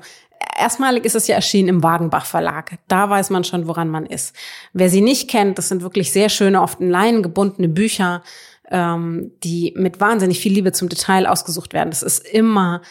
erstmalig 0.58 1.06
ist 1.06 1.14
es 1.14 1.28
ja 1.28 1.36
erschienen 1.36 1.68
im 1.68 1.82
Wagenbach 1.82 2.26
Verlag. 2.26 2.78
Da 2.88 3.08
weiß 3.08 3.30
man 3.30 3.44
schon, 3.44 3.66
woran 3.66 3.88
man 3.88 4.04
ist. 4.04 4.36
Wer 4.74 4.90
sie 4.90 5.00
nicht 5.00 5.30
kennt, 5.30 5.56
das 5.56 5.68
sind 5.68 5.80
wirklich 5.80 6.12
sehr 6.12 6.28
schöne, 6.28 6.60
oft 6.60 6.78
in 6.78 6.90
Leinen 6.90 7.22
gebundene 7.22 7.70
Bücher, 7.70 8.22
ähm, 8.70 9.32
die 9.42 9.72
mit 9.76 9.98
wahnsinnig 9.98 10.40
viel 10.40 10.52
Liebe 10.52 10.72
zum 10.72 10.90
Detail 10.90 11.26
ausgesucht 11.26 11.72
werden. 11.72 11.88
Das 11.88 12.02
ist 12.02 12.18
immer, 12.18 12.82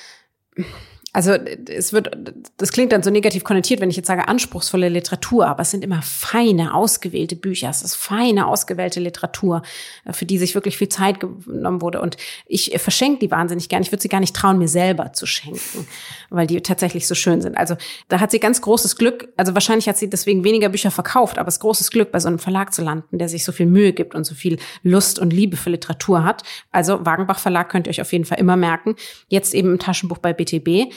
also 1.12 1.34
es 1.34 1.92
wird, 1.92 2.16
das 2.58 2.72
klingt 2.72 2.92
dann 2.92 3.02
so 3.02 3.10
negativ 3.10 3.44
konnotiert, 3.44 3.82
wenn 3.82 3.90
ich 3.90 3.96
jetzt 3.96 4.08
sage 4.08 4.28
anspruchsvolle 4.28 4.90
Literatur, 4.90 5.48
aber 5.48 5.64
es 5.64 5.72
sind 5.72 5.84
immer 5.84 6.04
feine, 6.04 6.76
ausgewählte 6.76 7.36
Bücher. 7.36 7.70
Es 7.70 7.82
ist 7.82 7.96
feine, 7.96 8.46
ausgewählte 8.46 9.00
Literatur, 9.00 9.64
äh, 10.06 10.14
für 10.14 10.26
die 10.26 10.38
sich 10.38 10.54
wirklich 10.54 10.78
viel 10.78 10.90
Zeit 10.90 11.20
genommen 11.20 11.82
wurde. 11.82 12.02
Und 12.02 12.18
ich 12.46 12.72
verschenke 12.80 13.20
die 13.20 13.32
wahnsinnig 13.32 13.70
gern. 13.70 13.82
Ich 13.82 13.92
würde 13.92 14.04
sie 14.04 14.10
gar 14.10 14.20
nicht 14.20 14.36
trauen, 14.36 14.60
mir 14.60 14.68
selber 14.68 15.12
zu 15.14 15.26
schenken, 15.26 15.88
weil 16.30 16.46
die 16.46 16.62
tatsächlich 16.62 17.08
so 17.08 17.16
schön 17.16 17.42
sind. 17.42 17.58
Also 17.58 17.76
da 18.08 18.20
hat 18.20 18.30
sie 18.30 18.40
ganz 18.40 18.62
großes 18.62 18.96
Glück. 18.96 19.30
Also 19.36 19.56
wahrscheinlich 19.56 19.90
hat 19.90 19.98
sie 19.98 20.10
deswegen 20.10 20.44
weniger 20.44 20.70
Bücher 20.70 20.92
verkauft, 20.92 21.40
aber 21.40 21.48
es 21.48 21.56
ist 21.56 21.62
großes 21.62 21.90
Glück, 21.90 22.12
bei 22.12 22.20
so 22.20 22.28
einem 22.28 22.40
Verlag 22.40 22.72
zu 22.72 22.84
landen, 22.84 23.18
der 23.18 23.30
sich 23.30 23.44
so 23.44 23.52
viel 23.52 23.66
Mühe 23.66 23.94
gibt 23.94 24.14
und 24.14 24.26
so 24.26 24.36
viel 24.36 24.60
Lust 24.84 25.18
und 25.18 25.34
Liebe 25.34 25.58
für 25.58 25.72
Literatur 25.72 26.24
hat. 26.24 26.44
Also 26.72 27.04
Wagenbach 27.04 27.40
Verlag 27.40 27.70
könnt 27.70 27.88
ihr 27.88 27.92
euch 27.92 28.02
auf 28.02 28.12
jeden 28.12 28.26
Fall 28.26 28.38
immer 28.38 28.56
merken. 28.56 28.96
Jetzt 29.28 29.56
eben 29.56 29.72
im 29.72 29.80
Taschenbuch 29.80 30.20
bei 30.20 30.34
BTB. 30.34 30.94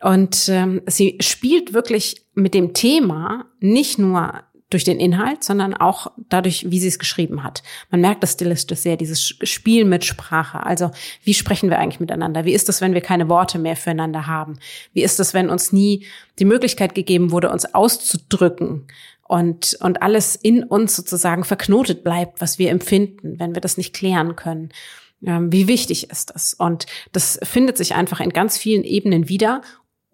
Und 0.00 0.48
ähm, 0.48 0.82
sie 0.86 1.18
spielt 1.20 1.72
wirklich 1.72 2.26
mit 2.34 2.54
dem 2.54 2.74
Thema 2.74 3.46
nicht 3.60 3.98
nur 3.98 4.42
durch 4.68 4.82
den 4.82 4.98
Inhalt, 4.98 5.44
sondern 5.44 5.74
auch 5.74 6.10
dadurch, 6.28 6.70
wie 6.70 6.80
sie 6.80 6.88
es 6.88 6.98
geschrieben 6.98 7.44
hat. 7.44 7.62
Man 7.90 8.00
merkt 8.00 8.22
das 8.22 8.32
stilistisch 8.32 8.80
sehr, 8.80 8.96
dieses 8.96 9.22
Spiel 9.22 9.84
mit 9.84 10.04
Sprache. 10.04 10.66
Also, 10.66 10.90
wie 11.22 11.34
sprechen 11.34 11.70
wir 11.70 11.78
eigentlich 11.78 12.00
miteinander? 12.00 12.44
Wie 12.44 12.52
ist 12.52 12.68
es, 12.68 12.80
wenn 12.80 12.94
wir 12.94 13.00
keine 13.00 13.28
Worte 13.28 13.58
mehr 13.58 13.76
füreinander 13.76 14.26
haben? 14.26 14.58
Wie 14.92 15.04
ist 15.04 15.20
es, 15.20 15.34
wenn 15.34 15.50
uns 15.50 15.72
nie 15.72 16.06
die 16.40 16.44
Möglichkeit 16.44 16.94
gegeben 16.96 17.30
wurde, 17.30 17.50
uns 17.50 17.74
auszudrücken? 17.74 18.86
Und, 19.28 19.76
und 19.80 20.02
alles 20.02 20.36
in 20.36 20.62
uns 20.62 20.94
sozusagen 20.94 21.42
verknotet 21.42 22.04
bleibt, 22.04 22.40
was 22.40 22.60
wir 22.60 22.70
empfinden, 22.70 23.40
wenn 23.40 23.54
wir 23.54 23.60
das 23.60 23.76
nicht 23.76 23.92
klären 23.92 24.36
können. 24.36 24.70
Ähm, 25.24 25.50
wie 25.50 25.66
wichtig 25.66 26.10
ist 26.10 26.30
das? 26.34 26.54
Und 26.54 26.86
das 27.10 27.38
findet 27.42 27.76
sich 27.76 27.96
einfach 27.96 28.20
in 28.20 28.30
ganz 28.30 28.56
vielen 28.56 28.84
Ebenen 28.84 29.28
wieder 29.28 29.62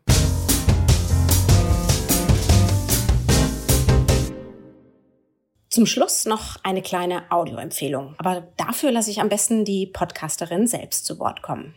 Zum 5.70 5.86
Schluss 5.86 6.26
noch 6.26 6.58
eine 6.64 6.82
kleine 6.82 7.32
Audioempfehlung. 7.32 8.16
Aber 8.18 8.50
dafür 8.58 8.92
lasse 8.92 9.12
ich 9.12 9.22
am 9.22 9.30
besten 9.30 9.64
die 9.64 9.88
Podcasterin 9.88 10.68
selbst 10.68 11.06
zu 11.06 11.20
Wort 11.20 11.42
kommen. 11.42 11.74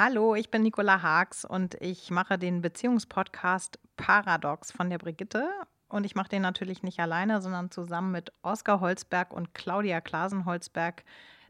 Hallo, 0.00 0.36
ich 0.36 0.48
bin 0.52 0.62
Nicola 0.62 1.02
Haags 1.02 1.44
und 1.44 1.74
ich 1.80 2.12
mache 2.12 2.38
den 2.38 2.62
Beziehungspodcast 2.62 3.80
Paradox 3.96 4.70
von 4.70 4.90
der 4.90 4.98
Brigitte. 4.98 5.48
Und 5.88 6.06
ich 6.06 6.14
mache 6.14 6.28
den 6.28 6.40
natürlich 6.40 6.84
nicht 6.84 7.00
alleine, 7.00 7.42
sondern 7.42 7.72
zusammen 7.72 8.12
mit 8.12 8.30
Oskar 8.42 8.78
Holzberg 8.78 9.32
und 9.32 9.54
Claudia 9.54 10.00
Klasen-Holzberg, 10.00 11.02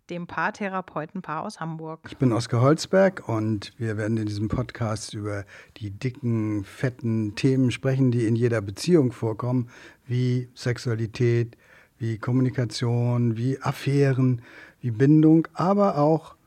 dem 0.08 0.26
Paartherapeutenpaar 0.26 1.42
aus 1.42 1.60
Hamburg. 1.60 2.00
Ich 2.08 2.16
bin 2.16 2.32
Oskar 2.32 2.62
Holzberg 2.62 3.28
und 3.28 3.74
wir 3.76 3.98
werden 3.98 4.16
in 4.16 4.24
diesem 4.24 4.48
Podcast 4.48 5.12
über 5.12 5.44
die 5.76 5.90
dicken, 5.90 6.64
fetten 6.64 7.34
Themen 7.34 7.70
sprechen, 7.70 8.12
die 8.12 8.26
in 8.26 8.34
jeder 8.34 8.62
Beziehung 8.62 9.12
vorkommen, 9.12 9.68
wie 10.06 10.48
Sexualität, 10.54 11.58
wie 11.98 12.16
Kommunikation, 12.16 13.36
wie 13.36 13.60
Affären, 13.60 14.40
wie 14.80 14.90
Bindung, 14.90 15.46
aber 15.52 15.98
auch 15.98 16.37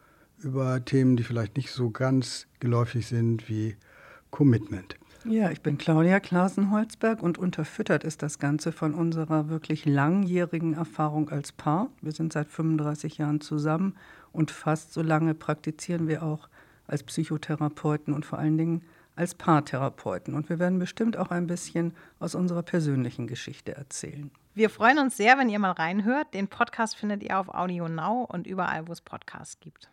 über 0.44 0.84
Themen, 0.84 1.18
die 1.18 1.24
vielleicht 1.24 1.58
nicht 1.58 1.72
so 1.72 1.90
ganz 1.90 2.48
geläufig 2.60 3.08
sind 3.08 3.50
wie 3.50 3.76
Commitment. 4.30 4.98
Ja, 5.24 5.52
ich 5.52 5.62
bin 5.62 5.78
Claudia 5.78 6.20
Klasen-Holzberg 6.20 7.22
und 7.22 7.38
unterfüttert 7.38 8.04
ist 8.04 8.24
das 8.24 8.40
Ganze 8.40 8.72
von 8.72 8.96
unserer 8.96 9.50
wirklich 9.50 9.86
langjährigen 9.86 10.74
Erfahrung 10.74 11.30
als 11.30 11.52
Paar. 11.52 11.90
Wir 12.02 12.12
sind 12.12 12.34
seit 12.34 12.50
35 12.50 13.20
Jahren 13.20 13.40
zusammen 13.40 13.96
und 14.32 14.50
fast 14.50 14.94
so 14.94 15.04
lange 15.04 15.36
praktizieren 15.36 16.08
wir 16.08 16.24
auch 16.24 16.50
als 16.88 17.04
Psychotherapeuten 17.04 18.16
und 18.16 18.26
vor 18.26 18.40
allen 18.40 18.58
Dingen 18.58 18.82
als 19.16 19.36
Paartherapeuten. 19.36 20.34
Und 20.34 20.50
wir 20.50 20.58
werden 20.58 20.80
bestimmt 20.80 21.18
auch 21.18 21.30
ein 21.30 21.46
bisschen 21.46 21.94
aus 22.20 22.34
unserer 22.34 22.64
persönlichen 22.64 23.28
Geschichte 23.28 23.76
erzählen. 23.76 24.32
Wir 24.56 24.72
freuen 24.72 24.98
uns 24.98 25.18
sehr, 25.18 25.38
wenn 25.38 25.50
ihr 25.50 25.60
mal 25.60 25.72
reinhört. 25.72 26.34
Den 26.34 26.48
Podcast 26.48 26.96
findet 26.96 27.22
ihr 27.22 27.40
auf 27.40 27.48
Audio 27.50 27.88
Now 27.88 28.26
und 28.28 28.48
überall, 28.48 28.88
wo 28.88 28.92
es 28.92 29.02
Podcasts 29.02 29.60
gibt. 29.60 29.92